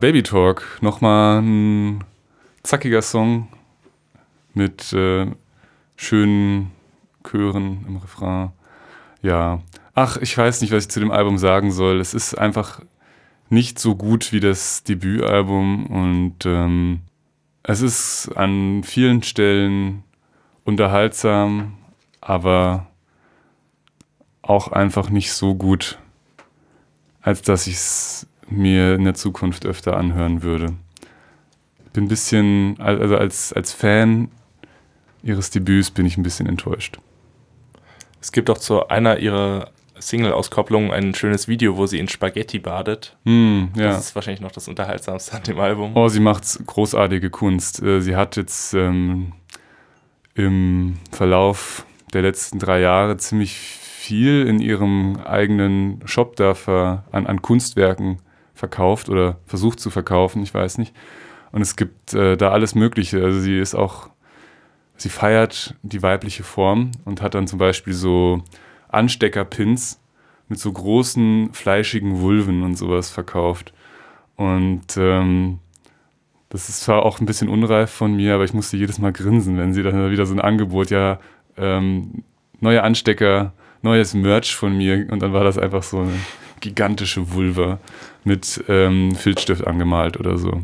Baby 0.09 0.23
Talk, 0.23 0.79
nochmal 0.81 1.42
ein 1.42 2.03
zackiger 2.62 3.03
Song 3.03 3.49
mit 4.55 4.90
äh, 4.94 5.27
schönen 5.97 6.73
Chören 7.23 7.85
im 7.87 7.99
Refrain. 7.99 8.53
Ja, 9.21 9.61
ach, 9.94 10.16
ich 10.16 10.38
weiß 10.38 10.62
nicht, 10.62 10.73
was 10.73 10.85
ich 10.85 10.90
zu 10.90 11.01
dem 11.01 11.11
Album 11.11 11.37
sagen 11.37 11.73
soll. 11.73 12.01
Es 12.01 12.14
ist 12.14 12.33
einfach 12.38 12.81
nicht 13.51 13.79
so 13.79 13.97
gut 13.97 14.33
wie 14.33 14.40
das 14.40 14.83
Debütalbum 14.83 15.85
und 15.88 16.47
ähm, 16.47 17.01
es 17.62 17.83
ist 17.83 18.31
an 18.35 18.85
vielen 18.85 19.23
Stellen 19.23 20.05
unterhaltsam, 20.64 21.77
aber 22.23 22.87
auch 24.40 24.73
einfach 24.73 25.11
nicht 25.11 25.35
so 25.35 25.55
gut, 25.55 25.99
als 27.21 27.42
dass 27.42 27.66
ich 27.66 27.75
es 27.75 28.27
mir 28.51 28.95
in 28.95 29.05
der 29.05 29.15
Zukunft 29.15 29.67
öfter 29.67 29.97
anhören 29.97 30.43
würde. 30.43 30.75
Bin 31.93 32.05
ein 32.05 32.09
bisschen, 32.09 32.81
also 32.81 33.17
als, 33.17 33.53
als 33.53 33.73
Fan 33.73 34.29
ihres 35.23 35.51
Debüts 35.51 35.91
bin 35.91 36.07
ich 36.07 36.17
ein 36.17 36.23
bisschen 36.23 36.47
enttäuscht. 36.47 36.99
Es 38.21 38.33
gibt 38.33 38.51
auch 38.51 38.59
zu 38.59 38.89
einer 38.89 39.19
ihrer 39.19 39.71
Single-Auskopplungen 39.99 40.93
ein 40.93 41.15
schönes 41.15 41.49
Video, 41.49 41.77
wo 41.77 41.87
sie 41.87 41.99
in 41.99 42.09
Spaghetti 42.09 42.59
badet. 42.59 43.17
Hm, 43.25 43.71
ja. 43.77 43.89
Das 43.89 44.07
ist 44.07 44.15
wahrscheinlich 44.15 44.41
noch 44.41 44.53
das 44.53 44.69
Unterhaltsamste 44.69 45.37
an 45.37 45.43
dem 45.43 45.59
Album. 45.59 45.97
Oh, 45.97 46.09
sie 46.09 46.21
macht 46.21 46.45
großartige 46.67 47.31
Kunst. 47.31 47.83
Äh, 47.83 48.01
Sie 48.01 48.17
hat 48.17 48.37
jetzt 48.37 48.75
ähm, 48.75 49.33
im 50.35 50.99
Verlauf 51.11 51.85
der 52.13 52.23
letzten 52.23 52.59
drei 52.59 52.81
Jahre 52.81 53.17
ziemlich 53.17 53.57
viel 53.57 54.47
in 54.47 54.61
ihrem 54.61 55.19
eigenen 55.25 56.01
Shop 56.07 56.37
da 56.37 57.05
an, 57.11 57.27
an 57.27 57.43
Kunstwerken 57.43 58.19
verkauft 58.59 59.09
oder 59.09 59.38
versucht 59.47 59.79
zu 59.79 59.88
verkaufen, 59.88 60.42
ich 60.42 60.53
weiß 60.53 60.79
nicht. 60.79 60.94
Und 61.53 61.62
es 61.62 61.77
gibt 61.77 62.12
äh, 62.12 62.37
da 62.37 62.51
alles 62.51 62.75
Mögliche. 62.75 63.23
Also 63.25 63.38
sie 63.38 63.59
ist 63.59 63.75
auch, 63.75 64.11
sie 64.97 65.09
feiert 65.09 65.75
die 65.83 66.03
weibliche 66.03 66.42
Form 66.42 66.90
und 67.05 67.23
hat 67.23 67.35
dann 67.35 67.47
zum 67.47 67.59
Beispiel 67.59 67.94
so 67.94 68.42
Ansteckerpins 68.88 70.01
mit 70.49 70.59
so 70.59 70.73
großen, 70.73 71.51
fleischigen 71.53 72.21
Vulven 72.21 72.62
und 72.64 72.77
sowas 72.77 73.11
verkauft. 73.11 73.73
Und 74.37 74.97
ähm, 74.97 75.61
das 76.49 76.68
ist 76.68 76.81
zwar 76.81 77.05
auch 77.05 77.21
ein 77.21 77.27
bisschen 77.27 77.49
unreif 77.49 77.90
von 77.90 78.14
mir, 78.14 78.35
aber 78.35 78.44
ich 78.44 78.55
musste 78.55 78.77
jedes 78.77 78.99
Mal 78.99 79.12
grinsen, 79.12 79.57
wenn 79.57 79.73
sie 79.73 79.83
dann 79.83 80.11
wieder 80.11 80.27
so 80.27 80.35
ein 80.35 80.40
Angebot, 80.40 80.90
ja, 80.90 81.21
ähm, 81.57 82.25
neue 82.61 82.83
Anstecker, 82.83 83.53
neues 83.83 84.14
Merch 84.14 84.57
von 84.57 84.77
mir 84.77 85.07
und 85.11 85.21
dann 85.21 85.33
war 85.33 85.44
das 85.44 85.59
einfach 85.59 85.83
so 85.83 86.01
eine 86.01 86.14
gigantische 86.61 87.33
Vulva 87.33 87.79
mit 88.25 88.62
ähm, 88.68 89.14
Filzstift 89.14 89.66
angemalt 89.66 90.18
oder 90.18 90.38
so. 90.38 90.62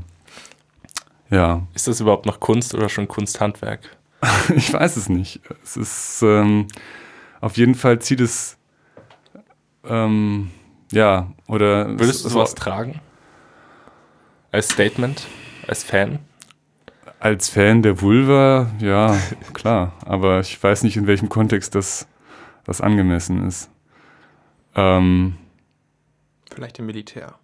Ja, 1.30 1.66
Ist 1.74 1.88
das 1.88 2.00
überhaupt 2.00 2.26
noch 2.26 2.40
Kunst 2.40 2.74
oder 2.74 2.88
schon 2.88 3.08
Kunsthandwerk? 3.08 3.96
ich 4.54 4.72
weiß 4.72 4.96
es 4.96 5.08
nicht. 5.08 5.40
Es 5.62 5.76
ist 5.76 6.22
ähm, 6.22 6.68
auf 7.40 7.56
jeden 7.56 7.74
Fall 7.74 7.98
zieht 7.98 8.20
es 8.20 8.56
ähm, 9.84 10.50
ja 10.92 11.32
oder 11.46 11.88
Würdest 11.98 12.24
du 12.24 12.28
sowas 12.28 12.54
tragen? 12.54 13.00
Als 14.52 14.70
Statement? 14.70 15.26
Als 15.66 15.82
Fan? 15.82 16.20
Als 17.18 17.48
Fan 17.48 17.82
der 17.82 18.00
Vulva, 18.00 18.70
ja, 18.80 19.16
klar. 19.54 19.94
Aber 20.04 20.40
ich 20.40 20.62
weiß 20.62 20.84
nicht, 20.84 20.96
in 20.96 21.06
welchem 21.06 21.28
Kontext 21.28 21.74
das, 21.74 22.06
das 22.64 22.80
angemessen 22.80 23.46
ist. 23.46 23.70
Ähm, 24.76 25.36
Vielleicht 26.54 26.78
im 26.78 26.86
Militär. 26.86 27.34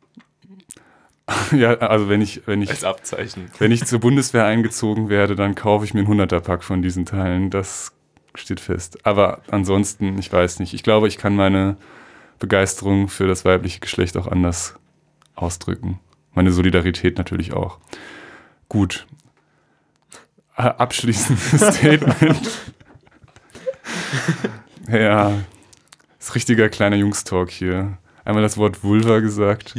ja, 1.52 1.74
also 1.74 2.08
wenn 2.08 2.20
ich, 2.20 2.46
wenn 2.46 2.62
ich, 2.62 2.70
Als 2.70 2.84
Abzeichen. 2.84 3.50
wenn 3.58 3.72
ich 3.72 3.84
zur 3.84 4.00
Bundeswehr 4.00 4.44
eingezogen 4.46 5.08
werde, 5.08 5.36
dann 5.36 5.54
kaufe 5.54 5.84
ich 5.84 5.94
mir 5.94 6.00
einen 6.00 6.20
100er-Pack 6.20 6.64
von 6.64 6.82
diesen 6.82 7.06
Teilen. 7.06 7.50
Das 7.50 7.92
steht 8.34 8.60
fest. 8.60 9.06
Aber 9.06 9.42
ansonsten, 9.50 10.18
ich 10.18 10.32
weiß 10.32 10.58
nicht. 10.60 10.74
Ich 10.74 10.82
glaube, 10.82 11.08
ich 11.08 11.18
kann 11.18 11.36
meine 11.36 11.76
Begeisterung 12.38 13.08
für 13.08 13.26
das 13.26 13.44
weibliche 13.44 13.80
Geschlecht 13.80 14.16
auch 14.16 14.26
anders 14.26 14.74
ausdrücken. 15.34 16.00
Meine 16.32 16.52
Solidarität 16.52 17.18
natürlich 17.18 17.52
auch. 17.52 17.78
Gut. 18.68 19.06
Abschließendes 20.54 21.74
Statement. 21.76 22.50
ja, 24.88 25.32
ist 26.18 26.34
richtiger 26.34 26.68
kleiner 26.68 26.96
Jungstalk 26.96 27.50
hier. 27.50 27.98
Einmal 28.30 28.44
das 28.44 28.58
Wort 28.58 28.84
Vulva 28.84 29.18
gesagt. 29.18 29.74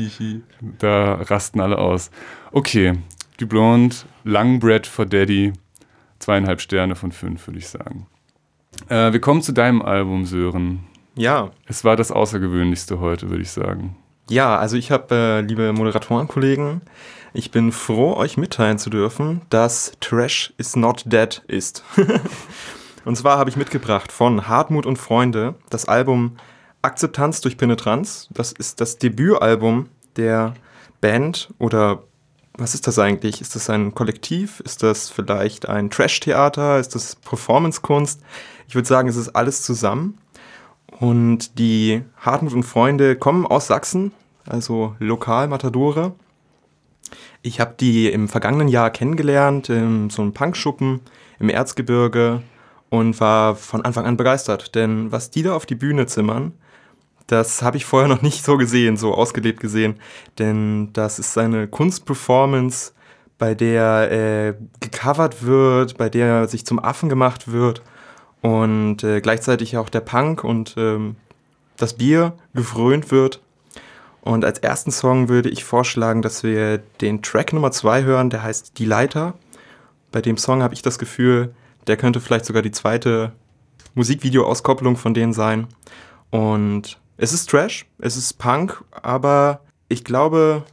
Da 0.80 1.14
rasten 1.14 1.62
alle 1.62 1.78
aus. 1.78 2.12
Okay, 2.52 2.96
Du 3.38 3.48
Blonde, 3.48 3.96
Langbread 4.26 4.86
for 4.86 5.06
Daddy. 5.06 5.54
Zweieinhalb 6.20 6.60
Sterne 6.60 6.98
von 6.98 7.14
fünf, 7.14 7.48
würde 7.48 7.60
ich 7.60 7.70
sagen. 7.70 8.08
Äh, 8.90 9.14
wir 9.14 9.22
kommen 9.22 9.42
zu 9.42 9.54
deinem 9.54 9.82
Album, 9.82 10.26
Sören. 10.26 10.82
Ja, 11.16 11.52
Es 11.66 11.86
war 11.86 11.96
das 11.96 12.12
Außergewöhnlichste 12.12 13.00
heute, 13.00 13.30
würde 13.30 13.42
ich 13.42 13.52
sagen. 13.52 13.96
Ja, 14.30 14.58
also 14.58 14.76
ich 14.76 14.92
habe, 14.92 15.16
äh, 15.16 15.40
liebe 15.40 15.72
Moderatorenkollegen, 15.72 16.82
ich 17.32 17.52
bin 17.52 17.72
froh, 17.72 18.16
euch 18.18 18.36
mitteilen 18.36 18.78
zu 18.78 18.90
dürfen, 18.90 19.44
dass 19.48 19.94
Trash 20.02 20.54
is 20.58 20.76
not 20.76 21.04
dead 21.06 21.42
ist. 21.48 21.86
und 23.06 23.16
zwar 23.16 23.38
habe 23.38 23.50
ich 23.50 23.56
mitgebracht 23.56 24.12
von 24.12 24.50
Hartmut 24.50 24.86
und 24.86 24.98
Freunde 24.98 25.56
das 25.70 25.86
Album 25.86 26.36
Akzeptanz 26.82 27.42
durch 27.42 27.58
Penetranz. 27.58 28.28
Das 28.32 28.52
ist 28.52 28.82
das 28.82 28.98
Debütalbum 28.98 29.90
der 30.16 30.56
Band 31.00 31.54
oder 31.58 32.04
was 32.54 32.74
ist 32.74 32.86
das 32.86 33.00
eigentlich? 33.00 33.42
Ist 33.42 33.56
das 33.56 33.70
ein 33.70 33.96
Kollektiv? 33.96 34.60
Ist 34.62 34.84
das 34.84 35.10
vielleicht 35.10 35.70
ein 35.70 35.90
Trash-Theater? 35.90 36.80
Ist 36.80 36.96
das 36.96 37.16
Performance-Kunst? 37.16 38.22
Ich 38.68 38.76
würde 38.76 38.88
sagen, 38.88 39.08
es 39.08 39.16
ist 39.16 39.30
alles 39.30 39.64
zusammen. 39.64 40.18
Und 41.00 41.58
die 41.58 42.04
Hartmut 42.18 42.54
und 42.54 42.64
Freunde 42.64 43.16
kommen 43.16 43.46
aus 43.48 43.68
Sachsen, 43.68 44.12
also 44.46 44.96
lokal 45.00 45.48
Matadore. 45.48 46.14
Ich 47.42 47.60
habe 47.60 47.74
die 47.80 48.12
im 48.12 48.28
vergangenen 48.28 48.68
Jahr 48.68 48.92
kennengelernt, 48.92 49.70
in 49.70 50.10
so 50.10 50.22
einem 50.22 50.34
Punkschuppen 50.34 51.00
im 51.40 51.50
Erzgebirge 51.50 52.44
und 52.90 53.20
war 53.20 53.56
von 53.56 53.84
Anfang 53.84 54.06
an 54.06 54.18
begeistert. 54.18 54.76
Denn 54.76 55.12
was 55.12 55.32
die 55.32 55.42
da 55.42 55.56
auf 55.56 55.66
die 55.66 55.76
Bühne 55.76 56.06
zimmern, 56.06 56.54
das 57.28 57.62
habe 57.62 57.78
ich 57.78 57.86
vorher 57.86 58.10
noch 58.10 58.22
nicht 58.22 58.44
so 58.44 58.58
gesehen, 58.58 58.98
so 58.98 59.14
ausgelebt 59.14 59.60
gesehen. 59.60 60.00
Denn 60.40 60.92
das 60.94 61.20
ist 61.20 61.38
eine 61.38 61.68
Kunstperformance, 61.68 62.94
bei 63.38 63.56
der 63.56 64.12
äh, 64.12 64.54
gecovert 64.82 65.44
wird, 65.44 65.98
bei 65.98 66.10
der 66.10 66.48
sich 66.48 66.64
zum 66.64 66.78
Affen 66.78 67.10
gemacht 67.10 67.52
wird 67.52 67.82
und 68.42 69.04
äh, 69.04 69.20
gleichzeitig 69.20 69.78
auch 69.78 69.90
der 69.90 70.02
Punk 70.02 70.44
und 70.44 70.76
ähm, 70.78 71.16
das 71.78 71.96
Bier 71.96 72.34
gefrönt 72.54 73.10
wird. 73.10 73.42
Und 74.22 74.46
als 74.46 74.60
ersten 74.60 74.92
Song 74.92 75.28
würde 75.28 75.50
ich 75.50 75.64
vorschlagen, 75.64 76.22
dass 76.22 76.44
wir 76.44 76.78
den 77.02 77.24
Track 77.24 77.54
Nummer 77.54 77.72
2 77.72 78.04
hören, 78.04 78.30
der 78.30 78.44
heißt 78.44 78.78
Die 78.78 78.86
Leiter. 78.86 79.34
Bei 80.12 80.22
dem 80.22 80.38
Song 80.38 80.62
habe 80.62 80.76
ich 80.76 80.84
das 80.84 81.00
Gefühl, 81.00 81.56
der 81.88 81.98
könnte 81.98 82.20
vielleicht 82.20 82.46
sogar 82.46 82.62
die 82.62 82.70
zweite 82.70 83.32
Musikvideo-Auskopplung 83.96 84.98
von 84.98 85.16
denen 85.16 85.34
sein. 85.34 85.66
Und 86.30 87.01
es 87.22 87.34
ist 87.34 87.52
Trash, 87.52 87.86
es 88.00 88.18
ist 88.18 88.40
Punk, 88.40 88.84
aber 88.92 89.62
ich 89.90 90.04
glaube, 90.04 90.64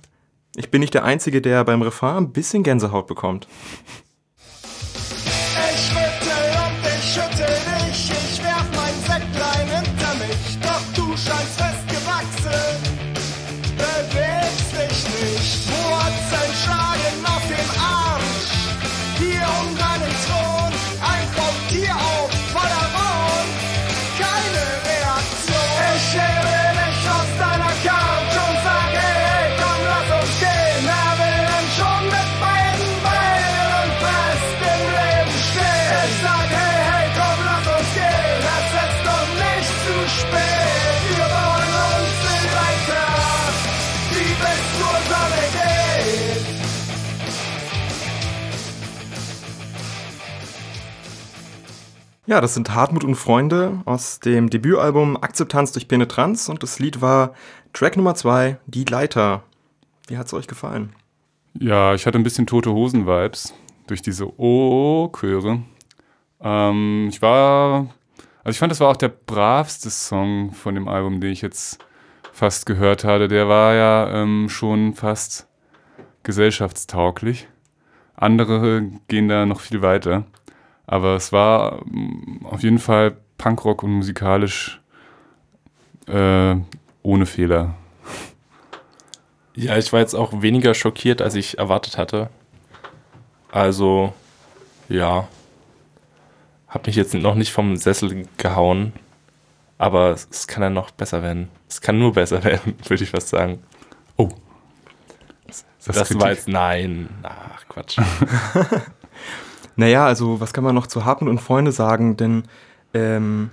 ich 0.57 0.71
bin 0.71 0.81
nicht 0.81 0.95
der 0.95 1.05
Einzige, 1.05 1.43
der 1.43 1.63
beim 1.63 1.83
Refrain 1.83 2.17
ein 2.17 2.33
bisschen 2.33 2.63
Gänsehaut 2.63 3.07
bekommt. 3.07 3.47
Ja, 52.29 52.43
das 52.43 52.53
sind 52.53 52.75
Hartmut 52.75 53.05
und 53.05 53.15
Freunde 53.15 53.81
aus 53.87 54.21
dem 54.21 54.51
Debütalbum 54.51 55.17
Akzeptanz 55.17 55.73
durch 55.73 55.89
Penetranz 55.89 56.51
und 56.51 56.63
das 56.63 56.79
Lied 56.79 57.01
war 57.01 57.33
Track 57.73 57.97
Nummer 57.97 58.15
2, 58.15 58.59
Die 58.67 58.85
Leiter. 58.85 59.45
Wie 60.09 60.19
hat's 60.19 60.35
euch 60.35 60.47
gefallen? 60.47 60.93
Ja, 61.59 61.95
ich 61.95 62.05
hatte 62.05 62.19
ein 62.19 62.25
bisschen 62.25 62.47
tote 62.47 62.71
Hosen-Vibes 62.71 63.55
durch 63.87 64.03
diese 64.03 64.39
O-Chöre. 64.39 65.63
Ähm, 66.43 67.07
ich 67.09 67.23
war, 67.23 67.95
also 68.45 68.51
ich 68.51 68.59
fand, 68.59 68.73
das 68.73 68.81
war 68.81 68.91
auch 68.91 68.99
der 68.99 69.09
bravste 69.09 69.89
Song 69.89 70.53
von 70.53 70.75
dem 70.75 70.87
Album, 70.87 71.23
den 71.23 71.33
ich 71.33 71.41
jetzt 71.41 71.79
fast 72.35 72.67
gehört 72.67 73.05
hatte. 73.05 73.29
Der 73.29 73.49
war 73.49 73.73
ja 73.73 74.23
ähm, 74.23 74.51
schon 74.51 74.93
fast 74.93 75.49
gesellschaftstauglich. 76.25 77.49
Andere 78.17 78.83
gehen 79.09 79.29
da 79.29 79.47
noch 79.47 79.61
viel 79.61 79.81
weiter. 79.81 80.27
Aber 80.89 81.17
es 81.17 81.33
war 81.33 81.83
mm, 81.85 82.47
auf 82.47 82.63
jeden 82.63 82.79
Fall 82.79 83.19
Punkrock 83.37 83.83
und 83.83 83.93
musikalisch 83.93 84.81
äh, 86.09 86.57
ohne 87.03 87.27
Fehler. 87.27 87.75
Ja, 89.55 89.77
ich 89.77 89.93
war 89.93 90.01
jetzt 90.01 90.15
auch 90.15 90.41
weniger 90.41 90.73
schockiert, 90.73 91.21
als 91.21 91.35
ich 91.35 91.59
erwartet 91.59 91.99
hatte. 91.99 92.31
Also, 93.53 94.15
ja. 94.89 95.29
Hab 96.69 96.87
mich 96.87 96.97
jetzt 96.97 97.13
noch 97.15 97.35
nicht 97.35 97.53
vom 97.53 97.77
Sessel 97.77 98.27
gehauen. 98.39 98.95
Aber 99.77 100.13
es, 100.13 100.47
kann 100.47 100.63
ja 100.63 100.71
noch 100.71 100.91
besser 100.91 101.23
werden. 101.23 101.51
Es 101.69 101.83
kann 101.83 101.99
nur 101.99 102.15
besser 102.15 102.43
werden, 102.45 102.77
würde 102.87 103.05
ich 103.05 103.11
fast 103.11 103.29
sagen. 103.29 103.63
Oh. 104.17 104.31
Das, 105.47 105.67
Kritik? 106.09 106.21
war 106.21 106.31
jetzt 106.31 106.49
nein. 106.49 107.11
Ach, 107.23 107.69
Quatsch. 107.69 107.99
Naja, 109.79 110.05
also 110.05 110.41
was 110.41 110.53
kann 110.53 110.65
man 110.65 110.75
noch 110.75 110.89
zu 110.89 111.05
Hartmut 111.05 111.31
und 111.31 111.41
Freunde 111.41 111.71
sagen? 111.73 112.17
Denn 112.17 112.43
ähm, 112.93 113.51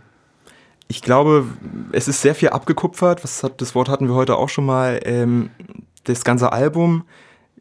ich 0.88 1.01
glaube, 1.01 1.45
es 1.91 2.07
ist 2.07 2.21
sehr 2.21 2.33
viel 2.33 2.49
abgekupfert. 2.49 3.23
Was 3.23 3.43
hat, 3.43 3.61
das 3.61 3.75
Wort 3.75 3.89
hatten 3.89 4.07
wir 4.07 4.15
heute 4.15 4.35
auch 4.35 4.49
schon 4.49 4.65
mal. 4.65 4.99
Ähm, 5.03 5.51
das 6.05 6.23
ganze 6.23 6.51
Album. 6.51 7.03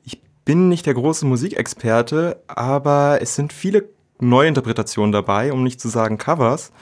Ich 0.05 0.20
bin 0.44 0.68
nicht 0.68 0.87
der 0.87 0.94
große 0.94 1.27
Musikexperte, 1.27 2.42
aber 2.46 3.18
es 3.20 3.35
sind 3.35 3.53
viele 3.53 3.88
Neuinterpretationen 4.20 5.12
dabei, 5.12 5.53
um 5.53 5.62
nicht 5.62 5.81
zu 5.81 5.88
sagen 5.88 6.18
Covers. 6.18 6.72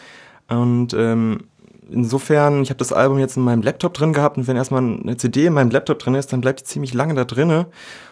Und 0.49 0.95
ähm, 0.95 1.45
insofern, 1.93 2.63
ich 2.63 2.71
habe 2.71 2.79
das 2.79 2.93
Album 2.93 3.19
jetzt 3.19 3.37
in 3.37 3.43
meinem 3.43 3.63
Laptop 3.63 3.95
drin 3.95 4.13
gehabt 4.13 4.37
und 4.37 4.47
wenn 4.47 4.57
erstmal 4.57 4.83
eine 4.83 5.17
CD 5.17 5.47
in 5.47 5.53
meinem 5.53 5.71
Laptop 5.71 5.99
drin 5.99 6.15
ist, 6.15 6.33
dann 6.33 6.41
bleibt 6.41 6.61
die 6.61 6.65
ziemlich 6.65 6.95
lange 6.95 7.15
da 7.15 7.25
drinne 7.25 7.67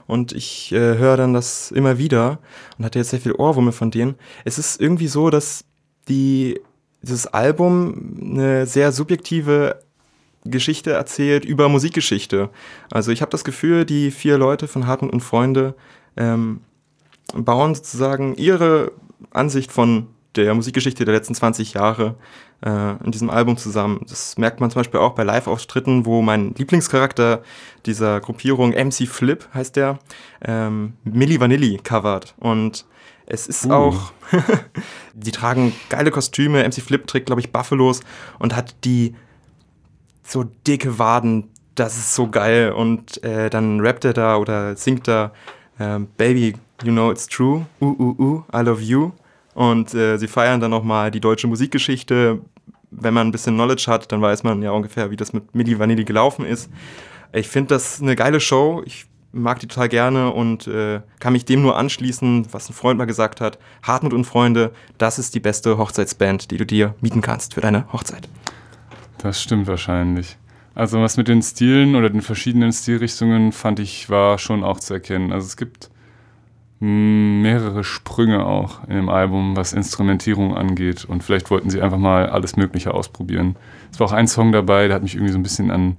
und 0.06 0.32
ich 0.32 0.72
äh, 0.72 0.98
höre 0.98 1.16
dann 1.16 1.34
das 1.34 1.70
immer 1.70 1.98
wieder 1.98 2.38
und 2.78 2.84
hatte 2.84 2.98
jetzt 2.98 3.10
sehr 3.10 3.20
viel 3.20 3.32
Ohrwurme 3.32 3.72
von 3.72 3.90
denen. 3.90 4.14
Es 4.44 4.58
ist 4.58 4.80
irgendwie 4.80 5.08
so, 5.08 5.30
dass 5.30 5.64
die 6.08 6.60
dieses 7.02 7.26
Album 7.26 8.18
eine 8.20 8.66
sehr 8.66 8.92
subjektive 8.92 9.80
Geschichte 10.44 10.92
erzählt 10.92 11.44
über 11.44 11.68
Musikgeschichte. 11.68 12.50
Also 12.90 13.10
ich 13.10 13.22
habe 13.22 13.30
das 13.30 13.44
Gefühl, 13.44 13.84
die 13.84 14.10
vier 14.10 14.38
Leute 14.38 14.68
von 14.68 14.86
Hartmut 14.86 15.12
und 15.12 15.20
Freunde 15.20 15.74
ähm, 16.16 16.60
bauen 17.34 17.74
sozusagen 17.74 18.34
ihre 18.36 18.92
Ansicht 19.30 19.72
von 19.72 20.08
der 20.36 20.54
Musikgeschichte 20.54 21.04
der 21.04 21.14
letzten 21.14 21.34
20 21.34 21.74
Jahre 21.74 22.16
äh, 22.62 23.04
in 23.04 23.10
diesem 23.10 23.30
Album 23.30 23.56
zusammen. 23.56 24.04
Das 24.08 24.36
merkt 24.38 24.60
man 24.60 24.70
zum 24.70 24.80
Beispiel 24.80 25.00
auch 25.00 25.14
bei 25.14 25.24
Live-Auftritten, 25.24 26.06
wo 26.06 26.22
mein 26.22 26.54
Lieblingscharakter 26.56 27.42
dieser 27.86 28.20
Gruppierung 28.20 28.70
MC 28.70 29.08
Flip 29.08 29.46
heißt 29.54 29.76
der, 29.76 29.98
ähm, 30.42 30.94
Milli 31.04 31.40
Vanilli 31.40 31.78
covert. 31.82 32.34
Und 32.38 32.84
es 33.26 33.46
ist 33.46 33.66
Uh. 33.66 33.72
auch, 33.72 34.12
die 35.14 35.30
tragen 35.30 35.72
geile 35.88 36.10
Kostüme. 36.10 36.64
MC 36.66 36.82
Flip 36.82 37.06
trägt, 37.06 37.26
glaube 37.26 37.40
ich, 37.40 37.52
Buffalos 37.52 38.00
und 38.38 38.54
hat 38.56 38.74
die 38.84 39.14
so 40.22 40.44
dicke 40.66 40.98
Waden. 40.98 41.48
Das 41.74 41.96
ist 41.96 42.14
so 42.14 42.28
geil. 42.28 42.72
Und 42.72 43.22
äh, 43.24 43.48
dann 43.48 43.80
rappt 43.80 44.04
er 44.04 44.12
da 44.12 44.36
oder 44.36 44.76
singt 44.76 45.08
da 45.08 45.32
ähm, 45.78 46.08
Baby, 46.16 46.54
you 46.82 46.92
know 46.92 47.10
it's 47.10 47.26
true. 47.26 47.66
Uh, 47.80 47.94
uh, 47.98 48.14
uh, 48.18 48.42
I 48.52 48.62
love 48.62 48.82
you. 48.82 49.12
Und 49.54 49.94
äh, 49.94 50.16
sie 50.16 50.28
feiern 50.28 50.60
dann 50.60 50.70
nochmal 50.70 51.10
die 51.10 51.20
deutsche 51.20 51.46
Musikgeschichte. 51.46 52.40
Wenn 52.90 53.14
man 53.14 53.28
ein 53.28 53.32
bisschen 53.32 53.54
Knowledge 53.54 53.84
hat, 53.88 54.10
dann 54.12 54.20
weiß 54.20 54.42
man 54.42 54.62
ja 54.62 54.70
ungefähr, 54.72 55.10
wie 55.10 55.16
das 55.16 55.32
mit 55.32 55.54
Milli 55.54 55.78
Vanilli 55.78 56.04
gelaufen 56.04 56.44
ist. 56.44 56.70
Ich 57.32 57.48
finde 57.48 57.74
das 57.74 58.00
eine 58.00 58.16
geile 58.16 58.40
Show. 58.40 58.82
Ich 58.84 59.06
mag 59.32 59.60
die 59.60 59.68
total 59.68 59.88
gerne 59.88 60.32
und 60.32 60.66
äh, 60.66 61.00
kann 61.20 61.32
mich 61.32 61.44
dem 61.44 61.62
nur 61.62 61.76
anschließen, 61.76 62.48
was 62.52 62.68
ein 62.68 62.72
Freund 62.74 62.98
mal 62.98 63.04
gesagt 63.04 63.40
hat. 63.40 63.58
Hartmut 63.82 64.12
und 64.12 64.24
Freunde, 64.24 64.72
das 64.98 65.18
ist 65.18 65.34
die 65.34 65.40
beste 65.40 65.78
Hochzeitsband, 65.78 66.50
die 66.50 66.56
du 66.56 66.66
dir 66.66 66.94
mieten 67.00 67.20
kannst 67.20 67.54
für 67.54 67.60
deine 67.60 67.90
Hochzeit. 67.92 68.28
Das 69.18 69.40
stimmt 69.40 69.66
wahrscheinlich. 69.66 70.36
Also 70.74 71.00
was 71.00 71.16
mit 71.16 71.28
den 71.28 71.42
Stilen 71.42 71.94
oder 71.94 72.10
den 72.10 72.22
verschiedenen 72.22 72.72
Stilrichtungen 72.72 73.52
fand 73.52 73.80
ich 73.80 74.08
war 74.08 74.38
schon 74.38 74.64
auch 74.64 74.80
zu 74.80 74.94
erkennen. 74.94 75.32
Also 75.32 75.46
es 75.46 75.56
gibt 75.56 75.90
mehrere 76.80 77.84
Sprünge 77.84 78.46
auch 78.46 78.88
in 78.88 78.96
dem 78.96 79.08
Album, 79.10 79.54
was 79.54 79.74
Instrumentierung 79.74 80.56
angeht. 80.56 81.04
Und 81.04 81.22
vielleicht 81.22 81.50
wollten 81.50 81.68
sie 81.68 81.82
einfach 81.82 81.98
mal 81.98 82.28
alles 82.30 82.56
Mögliche 82.56 82.94
ausprobieren. 82.94 83.56
Es 83.92 84.00
war 84.00 84.06
auch 84.06 84.12
ein 84.12 84.26
Song 84.26 84.50
dabei, 84.50 84.86
der 84.86 84.96
hat 84.96 85.02
mich 85.02 85.14
irgendwie 85.14 85.32
so 85.32 85.38
ein 85.38 85.42
bisschen 85.42 85.70
an 85.70 85.98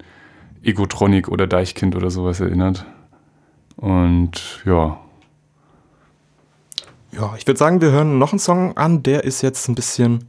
Egotronic 0.64 1.28
oder 1.28 1.46
Deichkind 1.48 1.96
oder 1.96 2.10
sowas 2.10 2.40
erinnert. 2.40 2.86
Und 3.78 4.62
ja, 4.66 5.00
Ja, 7.12 7.36
ich 7.38 7.46
würde 7.46 7.58
sagen, 7.58 7.82
wir 7.82 7.92
hören 7.92 8.18
noch 8.18 8.32
einen 8.32 8.40
Song 8.40 8.78
an, 8.78 9.04
der 9.04 9.24
ist 9.24 9.42
jetzt 9.42 9.68
ein 9.68 9.76
bisschen 9.76 10.26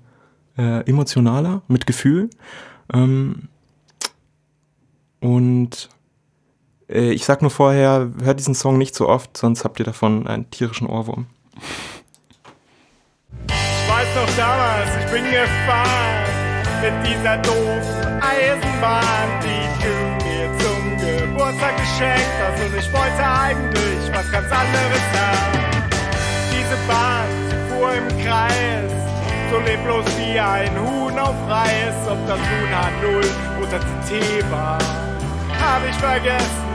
äh, 0.58 0.84
emotionaler, 0.88 1.62
mit 1.68 1.86
Gefühl. 1.86 2.28
Ähm, 2.92 3.48
und 5.20 5.88
ich 6.88 7.24
sag 7.24 7.42
nur 7.42 7.50
vorher, 7.50 8.10
hört 8.22 8.38
diesen 8.38 8.54
Song 8.54 8.78
nicht 8.78 8.94
so 8.94 9.08
oft, 9.08 9.36
sonst 9.36 9.64
habt 9.64 9.78
ihr 9.78 9.84
davon 9.84 10.26
einen 10.26 10.50
tierischen 10.50 10.86
Ohrwurm. 10.86 11.26
Ich 13.48 13.88
weiß 13.88 14.14
noch 14.16 14.36
damals, 14.36 14.90
ich 15.00 15.10
bin 15.10 15.24
gefahren 15.24 16.12
mit 16.82 16.92
dieser 17.06 17.36
doofen 17.38 18.20
Eisenbahn, 18.20 19.28
die 19.42 19.84
du 19.84 19.94
mir 20.26 20.58
zum 20.58 20.98
Geburtstag 20.98 21.76
geschenkt 21.76 22.34
hast. 22.42 22.60
Und 22.60 22.76
ich 22.76 22.92
wollte 22.92 23.24
eigentlich 23.24 24.12
was 24.12 24.32
ganz 24.32 24.50
anderes 24.50 25.06
haben. 25.14 25.60
Diese 26.50 26.76
Bahn, 26.88 27.28
fuhr 27.68 27.92
im 27.94 28.08
Kreis, 28.24 28.92
so 29.50 29.58
leblos 29.60 30.04
wie 30.18 30.40
ein 30.40 30.72
Huhn 30.80 31.18
auf 31.18 31.36
Reis. 31.48 31.94
Ob 32.08 32.18
das 32.26 32.38
nun 32.38 32.68
H0 32.74 33.62
oder 33.62 33.78
CT 33.78 34.50
war, 34.50 34.78
hab 35.60 35.88
ich 35.88 35.96
vergessen 35.96 36.71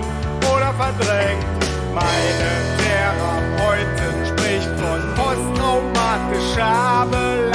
verdrängt. 0.78 1.46
Meine 1.94 2.52
Therapeutin 2.78 4.26
spricht 4.26 4.70
von 4.80 5.02
posttraumatischer 5.16 7.08
Belastung. 7.10 7.47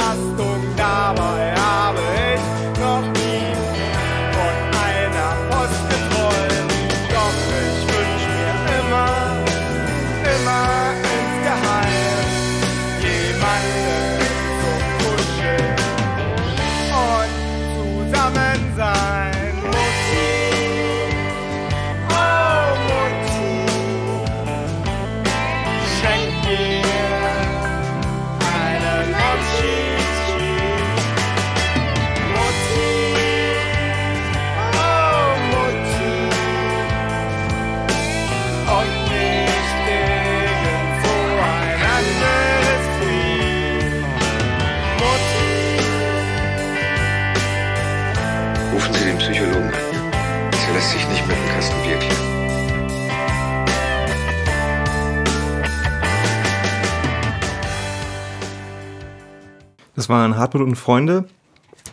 Das 60.03 60.09
waren 60.09 60.35
Hartmut 60.35 60.61
und 60.63 60.75
Freunde 60.75 61.29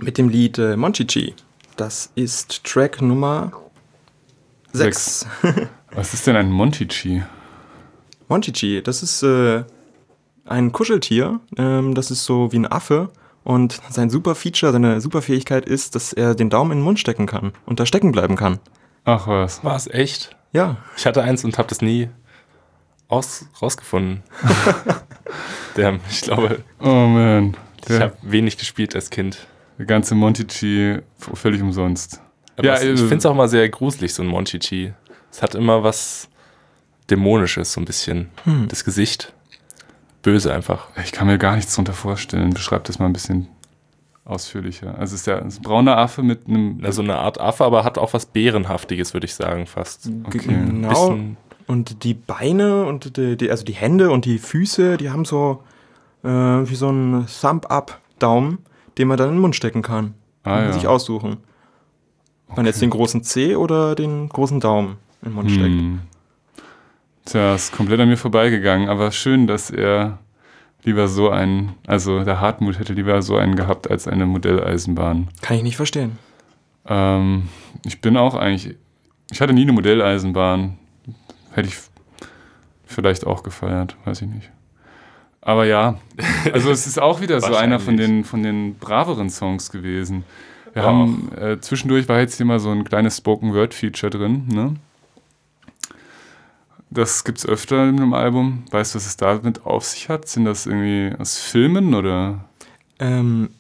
mit 0.01 0.19
dem 0.19 0.29
Lied 0.29 0.59
äh, 0.59 0.77
Monchichi. 0.77 1.33
Das 1.77 2.11
ist 2.17 2.65
Track 2.65 3.01
Nummer 3.01 3.53
6. 4.73 5.29
was 5.93 6.13
ist 6.13 6.27
denn 6.27 6.35
ein 6.35 6.51
Montici? 6.51 7.23
Monchichi, 8.27 8.83
das 8.83 9.05
ist 9.05 9.23
äh, 9.23 9.63
ein 10.45 10.73
Kuscheltier. 10.73 11.39
Ähm, 11.57 11.95
das 11.95 12.11
ist 12.11 12.25
so 12.25 12.51
wie 12.51 12.59
ein 12.59 12.67
Affe 12.67 13.11
Und 13.45 13.81
sein 13.91 14.11
super 14.11 14.35
Feature, 14.35 14.73
seine 14.73 15.01
super 15.01 15.23
Fähigkeit 15.23 15.65
ist, 15.65 15.95
dass 15.95 16.13
er 16.13 16.35
den 16.35 16.51
Daumen 16.51 16.73
in 16.73 16.79
den 16.79 16.85
Mund 16.85 16.99
stecken 16.99 17.27
kann 17.27 17.53
und 17.65 17.79
da 17.79 17.87
stecken 17.87 18.11
bleiben 18.11 18.35
kann. 18.35 18.59
Ach 19.05 19.29
was. 19.29 19.63
War 19.63 19.77
es 19.77 19.87
echt? 19.87 20.37
Ja, 20.53 20.79
Ich 20.97 21.07
hatte 21.07 21.23
eins 21.23 21.45
und 21.45 21.59
habe 21.59 21.69
das 21.69 21.81
nie 21.81 22.09
aus, 23.07 23.47
rausgefunden. 23.63 24.25
Der, 25.77 26.01
ich 26.11 26.23
glaube, 26.23 26.65
Oh 26.81 27.07
man. 27.07 27.57
Ich 27.89 28.01
habe 28.01 28.15
wenig 28.23 28.57
gespielt 28.59 28.95
als 28.95 29.11
Kind. 29.11 29.47
der 29.79 29.87
ganze 29.87 30.15
Montici 30.15 30.99
f- 31.19 31.31
völlig 31.39 31.63
umsonst. 31.63 32.21
Aber 32.57 32.67
Ja, 32.67 32.75
es, 32.75 32.83
ich 32.83 32.91
äh, 32.91 32.97
finde 32.97 33.17
es 33.17 33.27
auch 33.27 33.35
mal 33.35 33.49
sehr 33.49 33.69
gruselig, 33.69 34.13
so 34.15 34.23
ein 34.23 34.29
Monchichi. 34.29 34.93
Es 35.33 35.43
hat 35.43 35.55
immer 35.55 35.83
was 35.83 36.29
Dämonisches, 37.09 37.73
so 37.73 37.81
ein 37.81 37.85
bisschen. 37.87 38.29
Hm. 38.45 38.69
Das 38.69 38.85
Gesicht. 38.85 39.33
Böse 40.23 40.53
einfach. 40.53 40.89
Ich 41.03 41.13
kann 41.13 41.27
mir 41.27 41.39
gar 41.39 41.57
nichts 41.57 41.75
drunter 41.75 41.95
vorstellen. 41.95 42.51
Beschreib 42.51 42.85
das 42.85 42.99
mal 42.99 43.07
ein 43.07 43.13
bisschen 43.15 43.49
ausführlicher. 44.25 44.97
Also 44.99 45.15
es 45.15 45.23
ist 45.23 45.27
ja 45.27 45.39
ein 45.39 45.49
brauner 45.63 45.97
Affe 45.97 46.23
mit 46.23 46.47
einem. 46.47 46.81
Also 46.85 47.03
eine 47.03 47.17
Art 47.17 47.41
Affe, 47.41 47.65
aber 47.65 47.85
hat 47.85 47.97
auch 47.99 48.13
was 48.13 48.27
Bärenhaftiges, 48.27 49.15
würde 49.15 49.25
ich 49.27 49.35
sagen, 49.35 49.67
fast. 49.67 50.09
Okay. 50.25 50.39
genau. 50.47 50.89
Bisschen, 50.91 51.37
Und 51.67 52.05
die 52.05 52.15
Beine 52.15 52.85
und 52.85 53.17
die, 53.17 53.37
die, 53.37 53.51
also 53.51 53.65
die 53.65 53.73
Hände 53.73 54.11
und 54.11 54.25
die 54.27 54.39
Füße, 54.39 54.99
die 54.99 55.11
haben 55.11 55.25
so 55.25 55.63
äh, 56.23 56.29
wie 56.29 56.75
so 56.75 56.89
einen 56.89 57.27
Thumb-Up-Daumen, 57.27 58.59
den 58.99 59.09
man 59.09 59.17
dann 59.17 59.29
in 59.29 59.35
den 59.37 59.41
Mund 59.41 59.57
stecken 59.57 59.83
kann. 59.83 60.15
Ah, 60.43 60.63
ja. 60.63 60.73
sich 60.73 60.87
aussuchen. 60.87 61.39
Ob 62.49 62.57
man 62.57 62.67
jetzt 62.67 62.83
den 62.83 62.91
großen 62.91 63.23
C 63.23 63.57
oder 63.57 63.95
den 63.95 64.29
großen 64.29 64.59
Daumen 64.59 64.97
in 65.23 65.31
den 65.31 65.35
Mund 65.35 65.51
steckt. 65.51 65.67
Hm. 65.67 66.01
Tja, 67.27 67.55
ist 67.55 67.73
komplett 67.73 68.01
an 68.01 68.09
mir 68.09 68.17
vorbeigegangen, 68.17 68.89
aber 68.89 69.13
schön, 69.13 69.47
dass 69.47 69.71
er 69.71 70.19
lieber 70.83 71.09
so 71.09 71.31
einen, 71.31 71.75
also 71.87 72.25
der 72.25 72.41
Hartmut 72.41 72.79
hätte 72.79 72.95
lieber 72.95 73.21
so 73.23 73.37
einen 73.37 73.55
gehabt 73.55 73.91
als 73.91 74.09
eine 74.09 74.27
Modelleisenbahn. 74.27 75.29
Kann 75.43 75.57
ich 75.57 75.63
nicht 75.63 75.77
verstehen. 75.77 76.19
Ähm, 76.87 77.49
ich 77.85 78.01
bin 78.01 78.17
auch 78.17 78.35
eigentlich, 78.35 78.77
ich 79.31 79.41
hatte 79.41 79.53
nie 79.53 79.63
eine 79.63 79.73
Modelleisenbahn. 79.73 80.79
Hätte 81.53 81.69
ich 81.69 81.77
vielleicht 82.85 83.27
auch 83.27 83.43
gefeiert, 83.43 83.97
weiß 84.05 84.23
ich 84.23 84.29
nicht. 84.29 84.51
Aber 85.43 85.65
ja, 85.65 85.99
also 86.53 86.71
es 86.71 86.87
ist 86.87 87.01
auch 87.01 87.21
wieder 87.21 87.41
so 87.41 87.55
einer 87.55 87.81
von 87.81 87.97
den, 87.97 88.25
von 88.25 88.43
den 88.43 88.75
braveren 88.77 89.31
Songs 89.31 89.71
gewesen. 89.71 90.25
Wir 90.75 90.83
Ja. 90.83 90.89
haben, 90.89 91.33
äh, 91.37 91.59
zwischendurch 91.61 92.09
war 92.09 92.21
jetzt 92.21 92.37
hier 92.37 92.47
mal 92.47 92.61
so 92.61 92.71
ein 92.71 92.85
kleines 92.85 93.17
Spoken-Word-Feature 93.17 94.11
drin, 94.11 94.45
ne? 94.49 94.75
Das 96.91 97.23
gibt's 97.25 97.47
öfter 97.47 97.89
in 97.89 97.97
einem 98.01 98.15
Album. 98.15 98.65
Weißt 98.71 98.95
du, 98.95 98.97
was 98.97 99.07
es 99.07 99.17
damit 99.17 99.65
auf 99.65 99.85
sich 99.85 100.09
hat? 100.09 100.27
Sind 100.29 100.45
das 100.45 100.67
irgendwie 100.67 101.15
aus 101.19 101.39
Filmen 101.39 101.95
oder? 101.95 102.45
Ähm, 102.99 103.51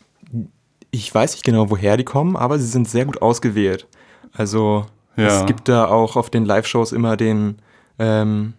ich 0.90 1.14
weiß 1.14 1.33
nicht 1.33 1.45
genau, 1.45 1.71
woher 1.71 1.97
die 1.97 2.05
kommen, 2.05 2.37
aber 2.37 2.59
sie 2.59 2.66
sind 2.66 2.88
sehr 2.88 3.05
gut 3.05 3.23
ausgewählt. 3.23 3.87
Also 4.33 4.87
Ja. 5.16 5.27
es 5.27 5.47
gibt 5.47 5.69
da 5.69 5.87
auch 5.87 6.16
auf 6.16 6.29
den 6.31 6.45
Live-Shows 6.45 6.93
immer 6.93 7.16
den, 7.16 7.57
ähm, 8.01 8.55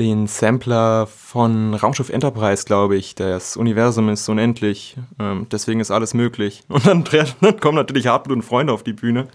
den 0.00 0.26
Sampler 0.26 1.06
von 1.06 1.74
Raumschiff 1.74 2.08
Enterprise, 2.08 2.64
glaube 2.64 2.96
ich. 2.96 3.14
Das 3.14 3.58
Universum 3.58 4.08
ist 4.08 4.26
unendlich, 4.30 4.96
ähm, 5.18 5.46
deswegen 5.52 5.78
ist 5.78 5.90
alles 5.90 6.14
möglich. 6.14 6.62
Und 6.68 6.86
dann, 6.86 7.04
dann 7.42 7.60
kommen 7.60 7.76
natürlich 7.76 8.06
Hartmut 8.06 8.34
und 8.34 8.42
Freunde 8.42 8.72
auf 8.72 8.82
die 8.82 8.94
Bühne. 8.94 9.28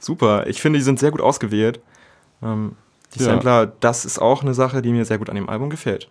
Super, 0.00 0.48
ich 0.48 0.60
finde, 0.60 0.80
die 0.80 0.84
sind 0.84 0.98
sehr 0.98 1.12
gut 1.12 1.20
ausgewählt. 1.20 1.80
Ähm, 2.42 2.72
die 3.14 3.20
Ja. 3.20 3.26
Sampler, 3.26 3.66
das 3.66 4.04
ist 4.04 4.18
auch 4.18 4.42
eine 4.42 4.52
Sache, 4.52 4.82
die 4.82 4.90
mir 4.90 5.04
sehr 5.04 5.18
gut 5.18 5.30
an 5.30 5.36
dem 5.36 5.48
Album 5.48 5.70
gefällt. 5.70 6.10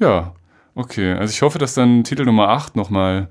Ja, 0.00 0.34
okay. 0.74 1.12
Also 1.12 1.30
ich 1.30 1.42
hoffe, 1.42 1.58
dass 1.58 1.74
dann 1.74 2.02
Titel 2.02 2.24
Nummer 2.24 2.48
8 2.48 2.74
nochmal 2.74 3.28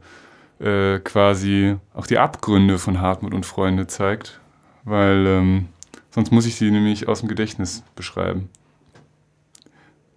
äh, 0.62 1.00
quasi 1.00 1.76
auch 1.94 2.08
die 2.08 2.18
Abgründe 2.18 2.80
von 2.80 3.02
Hartmut 3.02 3.34
und 3.34 3.46
Freunde 3.46 3.86
zeigt, 3.88 4.40
weil 4.86 5.28
ähm, 5.28 5.68
sonst 6.12 6.32
muss 6.32 6.46
ich 6.46 6.58
die 6.58 6.72
nämlich 6.72 7.10
aus 7.10 7.20
dem 7.20 7.28
Gedächtnis 7.28 7.84
beschreiben. 7.96 8.50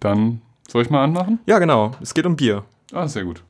Dann 0.01 0.41
soll 0.67 0.81
ich 0.81 0.89
mal 0.89 1.03
anmachen? 1.03 1.39
Ja, 1.45 1.59
genau, 1.59 1.91
es 2.01 2.13
geht 2.13 2.25
um 2.25 2.35
Bier. 2.35 2.65
Ah, 2.91 3.07
sehr 3.07 3.23
gut. 3.23 3.43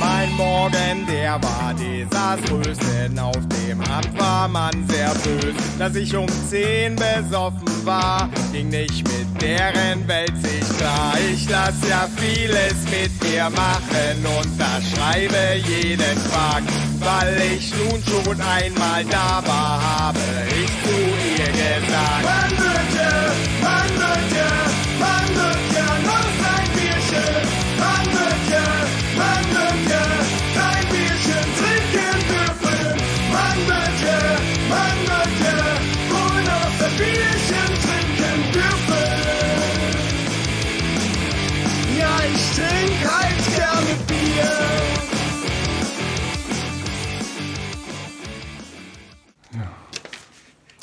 Mein 0.00 0.32
Morgen, 0.32 1.06
der 1.06 1.40
war 1.40 1.72
desaströs, 1.74 2.76
denn 2.78 3.16
auf 3.18 3.38
dem 3.48 3.80
Amt 3.82 4.18
war 4.18 4.48
man 4.48 4.72
sehr 4.88 5.12
bös. 5.22 5.54
Dass 5.78 5.94
ich 5.94 6.16
um 6.16 6.26
10 6.28 6.96
besoffen 6.96 7.86
war, 7.86 8.28
ging 8.52 8.70
nicht 8.70 9.06
mit 9.06 9.40
deren 9.40 10.08
Welt 10.08 10.36
sich 10.38 10.76
klar. 10.78 11.14
Ich 11.32 11.48
lass 11.48 11.74
ja 11.88 12.08
vieles 12.16 12.74
mit 12.90 13.12
mir 13.22 13.48
machen 13.50 14.26
und 14.38 14.58
das 14.58 14.90
schreibe 14.90 15.60
jeden 15.68 16.16
Tag. 16.32 16.62
Weil 16.98 17.40
ich 17.54 17.72
nun 17.76 18.02
schon 18.02 18.40
einmal 18.40 19.04
da 19.04 19.42
war, 19.46 20.00
habe 20.00 20.18
ich 20.48 20.70
zu 20.82 21.42
ihr 21.42 21.52
gesagt. 21.52 22.51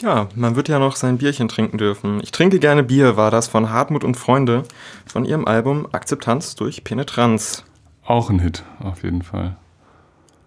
Ja, 0.01 0.29
man 0.35 0.55
wird 0.55 0.69
ja 0.69 0.79
noch 0.79 0.95
sein 0.95 1.17
Bierchen 1.17 1.47
trinken 1.47 1.77
dürfen. 1.77 2.19
Ich 2.21 2.31
trinke 2.31 2.59
gerne 2.59 2.83
Bier 2.83 3.17
war 3.17 3.31
das 3.31 3.47
von 3.47 3.69
Hartmut 3.69 4.03
und 4.03 4.15
Freunde 4.15 4.63
von 5.05 5.25
ihrem 5.25 5.45
Album 5.45 5.87
Akzeptanz 5.91 6.55
durch 6.55 6.83
Penetranz. 6.83 7.63
Auch 8.05 8.29
ein 8.29 8.39
Hit, 8.39 8.63
auf 8.79 9.03
jeden 9.03 9.21
Fall. 9.21 9.57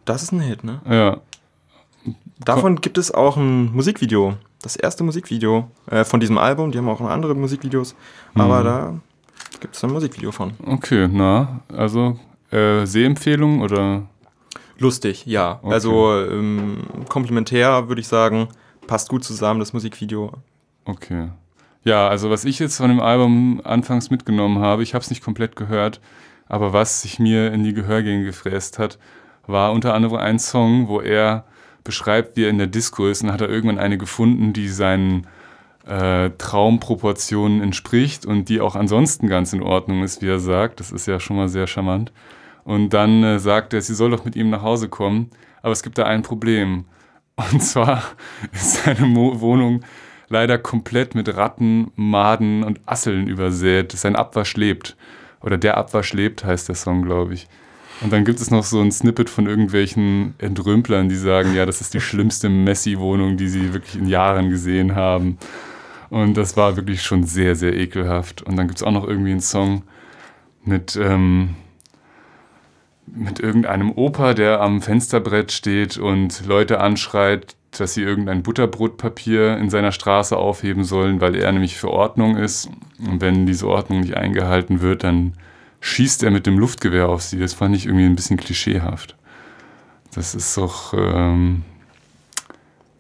Das 0.04 0.22
ist 0.22 0.32
ein 0.32 0.40
Hit, 0.40 0.64
ne? 0.64 0.80
Ja, 0.88 1.18
Davon 2.44 2.80
gibt 2.80 2.98
es 2.98 3.12
auch 3.12 3.36
ein 3.36 3.72
Musikvideo. 3.72 4.34
Das 4.62 4.76
erste 4.76 5.04
Musikvideo 5.04 5.70
äh, 5.90 6.04
von 6.04 6.20
diesem 6.20 6.38
Album. 6.38 6.72
Die 6.72 6.78
haben 6.78 6.88
auch 6.88 7.00
noch 7.00 7.08
andere 7.08 7.34
Musikvideos. 7.34 7.94
Aber 8.34 8.62
da 8.62 8.94
gibt 9.60 9.76
es 9.76 9.84
ein 9.84 9.90
Musikvideo 9.90 10.32
von. 10.32 10.54
okay, 10.66 11.08
na, 11.10 11.60
also 11.74 12.18
äh, 12.50 12.84
Sehempfehlung 12.84 13.60
oder? 13.60 14.02
Lustig, 14.78 15.26
ja. 15.26 15.60
Okay. 15.62 15.72
Also 15.72 16.20
ähm, 16.20 16.78
komplementär 17.08 17.88
würde 17.88 18.00
ich 18.00 18.08
sagen. 18.08 18.48
Passt 18.86 19.08
gut 19.08 19.24
zusammen, 19.24 19.60
das 19.60 19.72
Musikvideo. 19.72 20.32
Okay. 20.84 21.28
Ja, 21.84 22.08
also 22.08 22.30
was 22.30 22.44
ich 22.44 22.58
jetzt 22.58 22.76
von 22.76 22.88
dem 22.88 23.00
Album 23.00 23.60
anfangs 23.64 24.10
mitgenommen 24.10 24.58
habe, 24.58 24.82
ich 24.82 24.94
habe 24.94 25.02
es 25.02 25.10
nicht 25.10 25.22
komplett 25.22 25.56
gehört, 25.56 26.00
aber 26.48 26.72
was 26.72 27.02
sich 27.02 27.18
mir 27.18 27.52
in 27.52 27.64
die 27.64 27.74
Gehörgänge 27.74 28.24
gefräst 28.24 28.78
hat, 28.78 28.98
war 29.46 29.72
unter 29.72 29.94
anderem 29.94 30.16
ein 30.16 30.38
Song, 30.38 30.88
wo 30.88 31.00
er 31.00 31.44
beschreibt, 31.84 32.36
wie 32.36 32.44
er 32.44 32.50
in 32.50 32.58
der 32.58 32.68
Disco 32.68 33.08
ist 33.08 33.22
und 33.22 33.32
hat 33.32 33.40
er 33.40 33.48
irgendwann 33.48 33.78
eine 33.78 33.98
gefunden, 33.98 34.52
die 34.52 34.68
seinen 34.68 35.26
äh, 35.86 36.30
Traumproportionen 36.38 37.60
entspricht 37.60 38.24
und 38.24 38.48
die 38.48 38.60
auch 38.60 38.76
ansonsten 38.76 39.26
ganz 39.26 39.52
in 39.52 39.62
Ordnung 39.62 40.04
ist, 40.04 40.22
wie 40.22 40.28
er 40.28 40.38
sagt. 40.38 40.78
Das 40.78 40.92
ist 40.92 41.06
ja 41.06 41.18
schon 41.18 41.36
mal 41.36 41.48
sehr 41.48 41.66
charmant. 41.66 42.12
Und 42.64 42.90
dann 42.90 43.24
äh, 43.24 43.38
sagt 43.40 43.74
er, 43.74 43.82
sie 43.82 43.94
soll 43.94 44.10
doch 44.10 44.24
mit 44.24 44.36
ihm 44.36 44.50
nach 44.50 44.62
Hause 44.62 44.88
kommen, 44.88 45.30
aber 45.62 45.72
es 45.72 45.82
gibt 45.82 45.98
da 45.98 46.04
ein 46.04 46.22
Problem. 46.22 46.84
Und 47.36 47.62
zwar 47.62 48.02
ist 48.52 48.84
seine 48.84 49.06
Mo 49.06 49.40
Wohnung 49.40 49.82
leider 50.28 50.58
komplett 50.58 51.14
mit 51.14 51.36
Ratten, 51.36 51.92
Maden 51.94 52.64
und 52.64 52.80
Asseln 52.86 53.28
übersät. 53.28 53.92
Sein 53.92 54.16
Abwasch 54.16 54.56
lebt. 54.56 54.96
Oder 55.40 55.58
der 55.58 55.76
Abwasch 55.76 56.12
lebt, 56.12 56.44
heißt 56.44 56.68
der 56.68 56.74
Song, 56.74 57.02
glaube 57.02 57.34
ich. 57.34 57.48
Und 58.00 58.12
dann 58.12 58.24
gibt 58.24 58.40
es 58.40 58.50
noch 58.50 58.64
so 58.64 58.80
ein 58.80 58.90
Snippet 58.90 59.30
von 59.30 59.46
irgendwelchen 59.46 60.34
Entrümplern, 60.38 61.08
die 61.08 61.16
sagen, 61.16 61.54
ja, 61.54 61.66
das 61.66 61.80
ist 61.80 61.94
die 61.94 62.00
schlimmste 62.00 62.48
Messi-Wohnung, 62.48 63.36
die 63.36 63.48
sie 63.48 63.72
wirklich 63.72 63.96
in 63.96 64.08
Jahren 64.08 64.50
gesehen 64.50 64.94
haben. 64.94 65.38
Und 66.10 66.36
das 66.36 66.56
war 66.56 66.76
wirklich 66.76 67.02
schon 67.02 67.24
sehr, 67.24 67.54
sehr 67.54 67.74
ekelhaft. 67.74 68.42
Und 68.42 68.56
dann 68.56 68.66
gibt 68.66 68.78
es 68.78 68.82
auch 68.82 68.90
noch 68.90 69.06
irgendwie 69.06 69.30
einen 69.30 69.40
Song 69.40 69.82
mit, 70.64 70.96
ähm, 70.96 71.54
mit 73.14 73.40
irgendeinem 73.40 73.92
Opa, 73.92 74.34
der 74.34 74.60
am 74.60 74.80
Fensterbrett 74.82 75.52
steht 75.52 75.98
und 75.98 76.46
Leute 76.46 76.80
anschreit, 76.80 77.56
dass 77.76 77.94
sie 77.94 78.02
irgendein 78.02 78.42
Butterbrotpapier 78.42 79.56
in 79.58 79.70
seiner 79.70 79.92
Straße 79.92 80.36
aufheben 80.36 80.84
sollen, 80.84 81.20
weil 81.20 81.34
er 81.34 81.50
nämlich 81.52 81.76
für 81.76 81.90
Ordnung 81.90 82.36
ist. 82.36 82.68
Und 82.98 83.20
wenn 83.20 83.46
diese 83.46 83.66
Ordnung 83.68 84.00
nicht 84.00 84.16
eingehalten 84.16 84.80
wird, 84.80 85.04
dann 85.04 85.34
schießt 85.80 86.22
er 86.22 86.30
mit 86.30 86.46
dem 86.46 86.58
Luftgewehr 86.58 87.08
auf 87.08 87.22
sie. 87.22 87.38
Das 87.38 87.54
fand 87.54 87.74
ich 87.76 87.86
irgendwie 87.86 88.04
ein 88.06 88.14
bisschen 88.16 88.36
klischeehaft. 88.36 89.16
Das 90.14 90.34
ist 90.34 90.56
doch. 90.56 90.92
Ähm, 90.94 91.62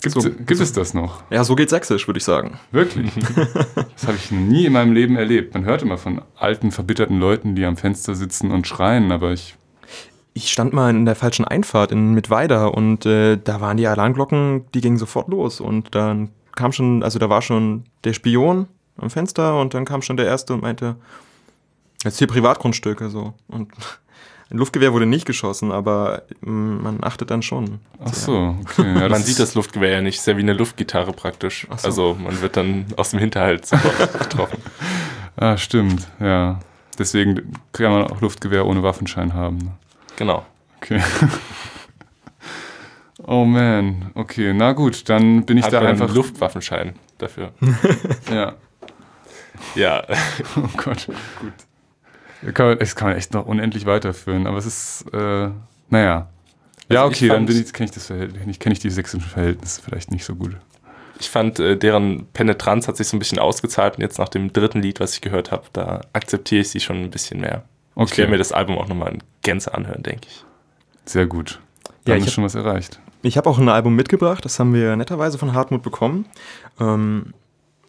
gibt 0.02 0.14
So- 0.14 0.30
gibt 0.30 0.50
es 0.60 0.72
das 0.72 0.94
noch? 0.94 1.22
Ja, 1.30 1.44
so 1.44 1.54
geht 1.54 1.68
Sächsisch, 1.70 2.06
würde 2.06 2.18
ich 2.18 2.24
sagen. 2.24 2.58
Wirklich? 2.70 3.10
Das 3.94 4.06
habe 4.08 4.16
ich 4.16 4.30
nie 4.32 4.64
in 4.66 4.72
meinem 4.72 4.92
Leben 4.92 5.16
erlebt. 5.16 5.54
Man 5.54 5.64
hört 5.64 5.82
immer 5.82 5.96
von 5.98 6.22
alten, 6.36 6.72
verbitterten 6.72 7.20
Leuten, 7.20 7.54
die 7.54 7.64
am 7.64 7.76
Fenster 7.76 8.14
sitzen 8.14 8.50
und 8.50 8.66
schreien, 8.66 9.12
aber 9.12 9.32
ich. 9.32 9.54
Ich 10.34 10.50
stand 10.50 10.72
mal 10.72 10.90
in 10.90 11.04
der 11.04 11.14
falschen 11.14 11.44
Einfahrt 11.44 11.92
in 11.92 12.14
Mittweida 12.14 12.66
und 12.66 13.04
äh, 13.06 13.36
da 13.36 13.60
waren 13.60 13.76
die 13.76 13.86
Alarmglocken, 13.86 14.64
die 14.72 14.80
gingen 14.80 14.98
sofort 14.98 15.28
los 15.28 15.60
und 15.60 15.94
dann 15.94 16.30
kam 16.56 16.72
schon, 16.72 17.02
also 17.02 17.18
da 17.18 17.28
war 17.28 17.42
schon 17.42 17.84
der 18.04 18.12
Spion 18.12 18.66
am 18.96 19.10
Fenster 19.10 19.60
und 19.60 19.74
dann 19.74 19.84
kam 19.84 20.02
schon 20.02 20.16
der 20.16 20.26
Erste 20.26 20.54
und 20.54 20.62
meinte, 20.62 20.96
jetzt 22.04 22.18
hier 22.18 22.26
Privatgrundstücke 22.26 23.10
so 23.10 23.34
und 23.48 23.72
ein 24.50 24.58
Luftgewehr 24.58 24.92
wurde 24.92 25.06
nicht 25.06 25.26
geschossen, 25.26 25.72
aber 25.72 26.22
mm, 26.40 26.82
man 26.82 26.98
achtet 27.02 27.30
dann 27.30 27.42
schon. 27.42 27.80
Ach 28.04 28.12
so, 28.12 28.56
okay. 28.60 29.00
Ja, 29.00 29.08
man 29.08 29.22
sieht 29.22 29.38
das 29.38 29.54
Luftgewehr 29.54 29.90
ja 29.90 30.00
nicht, 30.02 30.18
ist 30.18 30.26
ja 30.26 30.36
wie 30.36 30.42
eine 30.42 30.52
Luftgitarre 30.52 31.12
praktisch. 31.12 31.66
So. 31.76 31.86
Also 31.86 32.16
man 32.22 32.40
wird 32.40 32.56
dann 32.56 32.86
aus 32.96 33.10
dem 33.10 33.18
Hinterhalt 33.18 33.66
sofort 33.66 34.18
getroffen. 34.18 34.58
Ah, 35.36 35.56
stimmt, 35.56 36.06
ja. 36.20 36.60
Deswegen 36.98 37.54
kann 37.72 37.92
man 37.92 38.04
auch 38.04 38.20
Luftgewehr 38.20 38.66
ohne 38.66 38.82
Waffenschein 38.82 39.32
haben. 39.32 39.72
Genau. 40.16 40.44
Okay. 40.78 41.00
Oh 43.24 43.44
man, 43.44 44.10
okay, 44.14 44.52
na 44.52 44.72
gut, 44.72 45.08
dann 45.08 45.44
bin 45.46 45.56
ich 45.56 45.64
Hat 45.66 45.74
da 45.74 45.80
einfach. 45.80 46.06
einen 46.06 46.14
Luftwaffenschein 46.16 46.94
dafür. 47.18 47.52
Ja, 48.32 48.54
ja, 49.76 50.02
oh 50.56 50.68
Gott. 50.76 51.06
Gut. 51.40 51.52
Das 52.42 52.54
kann, 52.54 52.66
man, 52.66 52.78
das 52.80 52.96
kann 52.96 53.08
man 53.10 53.16
echt 53.16 53.32
noch 53.32 53.46
unendlich 53.46 53.86
weiterführen, 53.86 54.48
aber 54.48 54.56
es 54.58 54.66
ist, 54.66 55.04
äh, 55.12 55.50
naja. 55.88 56.28
Ja, 56.88 57.02
Also 57.04 57.12
ich 57.12 57.16
okay, 57.18 57.28
dann 57.28 57.36
fand- 57.36 57.46
bin 57.46 57.60
ich, 57.62 57.72
kenne 57.72 57.84
ich 57.84 57.90
das 57.92 58.06
Verhältnis, 58.06 58.58
kenne 58.58 58.72
ich 58.72 58.80
die 58.80 58.90
sächsischen 58.90 59.20
Verhältnisse 59.28 59.80
vielleicht 59.82 60.10
nicht 60.10 60.24
so 60.24 60.34
gut. 60.34 60.56
ich 61.20 61.30
fand, 61.30 61.60
äh, 61.60 61.76
deren 61.76 62.26
Penetranz 62.32 62.88
hat 62.88 62.96
sich 62.96 63.06
so 63.06 63.16
ein 63.16 63.20
bisschen 63.20 63.38
ausgezahlt 63.38 63.96
und 63.98 64.02
jetzt 64.02 64.18
nach 64.18 64.30
dem 64.30 64.52
dritten 64.52 64.82
Lied, 64.82 64.98
was 64.98 65.14
ich 65.14 65.20
gehört 65.20 65.52
habe, 65.52 65.64
da 65.72 66.00
akzeptiere 66.12 66.62
ich 66.62 66.70
sie 66.70 66.80
schon 66.80 66.96
ein 66.96 67.10
bisschen 67.10 67.40
mehr. 67.40 67.62
Ich 67.94 68.02
Okay, 68.02 68.18
werde 68.18 68.32
mir 68.32 68.38
das 68.38 68.52
Album 68.52 68.78
auch 68.78 68.88
nochmal 68.88 69.12
in 69.12 69.22
Gänze 69.42 69.74
anhören, 69.74 70.02
denke 70.02 70.26
ich. 70.28 70.44
sehr 71.04 71.26
gut. 71.26 71.60
Ja, 72.06 72.14
Dann 72.14 72.16
ich 72.18 72.22
ist 72.24 72.26
hab- 72.30 72.34
schon 72.34 72.44
was 72.44 72.54
erreicht. 72.54 73.00
Ich 73.24 73.36
habe 73.36 73.48
auch 73.48 73.58
ein 73.58 73.68
Album 73.68 73.94
mitgebracht, 73.94 74.44
das 74.44 74.58
haben 74.58 74.74
wir 74.74 74.96
netterweise 74.96 75.38
von 75.38 75.52
Hartmut 75.52 75.82
bekommen. 75.82 76.26
Ähm, 76.80 77.34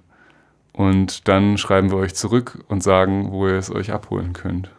Und 0.72 1.28
dann 1.28 1.58
schreiben 1.58 1.90
wir 1.90 1.98
euch 1.98 2.14
zurück 2.14 2.64
und 2.68 2.82
sagen, 2.82 3.30
wo 3.30 3.46
ihr 3.46 3.56
es 3.56 3.70
euch 3.70 3.92
abholen 3.92 4.32
könnt. 4.32 4.70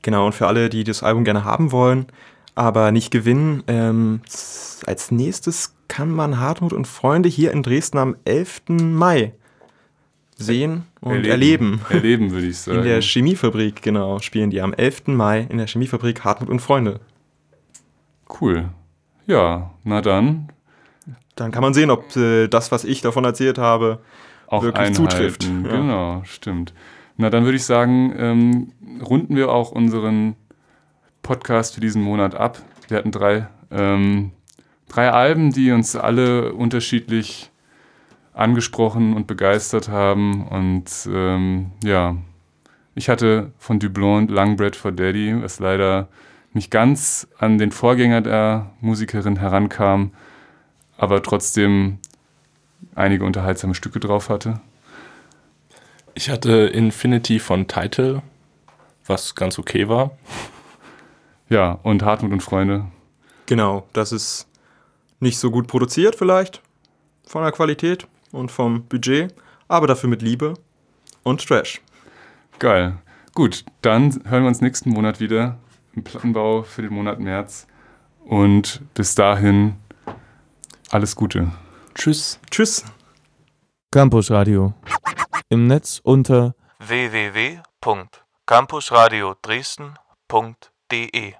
Genau, 0.00 0.24
und 0.24 0.34
für 0.34 0.46
alle, 0.46 0.70
die 0.70 0.82
das 0.82 1.02
Album 1.02 1.24
gerne 1.24 1.44
haben 1.44 1.72
wollen, 1.72 2.06
aber 2.54 2.92
nicht 2.92 3.10
gewinnen, 3.10 3.62
ähm, 3.66 4.20
als 4.86 5.10
nächstes 5.10 5.74
kann 5.88 6.10
man 6.10 6.38
Hartmut 6.38 6.72
und 6.72 6.86
Freunde 6.86 7.28
hier 7.28 7.52
in 7.52 7.62
Dresden 7.62 7.98
am 7.98 8.16
11. 8.24 8.62
Mai 8.68 9.32
sehen 10.36 10.84
und 11.00 11.24
erleben. 11.26 11.80
Erleben, 11.88 12.30
würde 12.30 12.46
ich 12.46 12.58
sagen. 12.58 12.78
In 12.80 12.84
der 12.84 13.00
Chemiefabrik, 13.00 13.82
genau, 13.82 14.18
spielen 14.18 14.50
die 14.50 14.60
am 14.60 14.72
11. 14.72 15.08
Mai 15.08 15.46
in 15.48 15.58
der 15.58 15.66
Chemiefabrik 15.66 16.24
Hartmut 16.24 16.48
und 16.50 16.60
Freunde. 16.60 17.00
cool. 18.40 18.70
Ja, 19.26 19.70
na 19.84 20.00
dann, 20.00 20.48
Dann 21.36 21.52
kann 21.52 21.62
man 21.62 21.74
sehen, 21.74 21.90
ob 21.90 22.16
äh, 22.16 22.48
das, 22.48 22.72
was 22.72 22.84
ich 22.84 23.02
davon 23.02 23.24
erzählt 23.24 23.56
habe, 23.58 24.00
auch 24.48 24.62
wirklich 24.64 24.88
einhalten. 24.88 25.10
zutrifft. 25.10 25.44
Ja. 25.44 25.50
Genau, 25.76 26.22
stimmt. 26.24 26.74
Na, 27.16 27.30
dann 27.30 27.44
würde 27.44 27.56
ich 27.56 27.64
sagen, 27.64 28.12
ähm, 28.16 28.72
runden 29.02 29.36
wir 29.36 29.52
auch 29.52 29.70
unseren 29.70 30.34
Podcast 31.22 31.74
für 31.74 31.80
diesen 31.80 32.02
Monat 32.02 32.34
ab. 32.34 32.58
Wir 32.88 32.98
hatten 32.98 33.12
drei, 33.12 33.48
ähm, 33.70 34.32
drei 34.88 35.10
Alben, 35.10 35.52
die 35.52 35.70
uns 35.72 35.96
alle 35.96 36.52
unterschiedlich 36.52 37.50
angesprochen 38.34 39.14
und 39.14 39.26
begeistert 39.26 39.88
haben. 39.88 40.46
Und 40.48 40.90
ähm, 41.10 41.72
ja, 41.82 42.16
ich 42.94 43.08
hatte 43.08 43.52
von 43.58 43.78
Dublon 43.78 44.28
Long 44.28 44.56
Bread 44.56 44.76
for 44.76 44.92
Daddy, 44.92 45.42
was 45.42 45.60
leider 45.60 46.08
nicht 46.52 46.70
ganz 46.70 47.26
an 47.38 47.58
den 47.58 47.72
Vorgänger 47.72 48.20
der 48.20 48.72
Musikerin 48.80 49.36
herankam, 49.36 50.12
aber 50.98 51.22
trotzdem 51.22 51.98
einige 52.94 53.24
unterhaltsame 53.24 53.74
Stücke 53.74 54.00
drauf 54.00 54.28
hatte. 54.28 54.60
Ich 56.14 56.28
hatte 56.28 56.52
Infinity 56.52 57.38
von 57.38 57.68
Title, 57.68 58.22
was 59.06 59.34
ganz 59.34 59.58
okay 59.58 59.88
war. 59.88 60.10
Ja, 61.52 61.78
und 61.82 62.02
Hartmut 62.02 62.32
und 62.32 62.42
Freunde. 62.42 62.86
genau, 63.44 63.86
das 63.92 64.10
ist 64.10 64.48
nicht 65.20 65.38
so 65.38 65.50
gut 65.50 65.66
produziert 65.66 66.16
vielleicht, 66.16 66.62
von 67.26 67.42
der 67.42 67.52
Qualität 67.52 68.08
und 68.30 68.50
vom 68.50 68.84
Budget, 68.84 69.34
aber 69.68 69.86
dafür 69.86 70.08
mit 70.08 70.22
Liebe 70.22 70.54
und 71.22 71.46
Trash. 71.46 71.82
Geil. 72.58 72.96
Gut, 73.34 73.66
dann 73.82 74.22
hören 74.24 74.44
wir 74.44 74.48
uns 74.48 74.62
nächsten 74.62 74.88
Monat 74.88 75.20
wieder 75.20 75.58
im 75.92 76.02
Plattenbau 76.02 76.62
für 76.62 76.80
den 76.80 76.94
Monat 76.94 77.20
März. 77.20 77.66
Und 78.24 78.80
bis 78.94 79.14
dahin 79.14 79.74
alles 80.90 81.14
Gute. 81.14 81.52
Tschüss. 81.94 82.40
Tschüss. 82.50 82.82
Campus 83.90 84.30
Radio. 84.30 84.72
Im 85.50 85.66
Netz 85.66 86.00
unter 86.02 86.54
www.campusradio 86.78 89.34
Dresden.de 89.42 90.71
TE. 90.92 91.34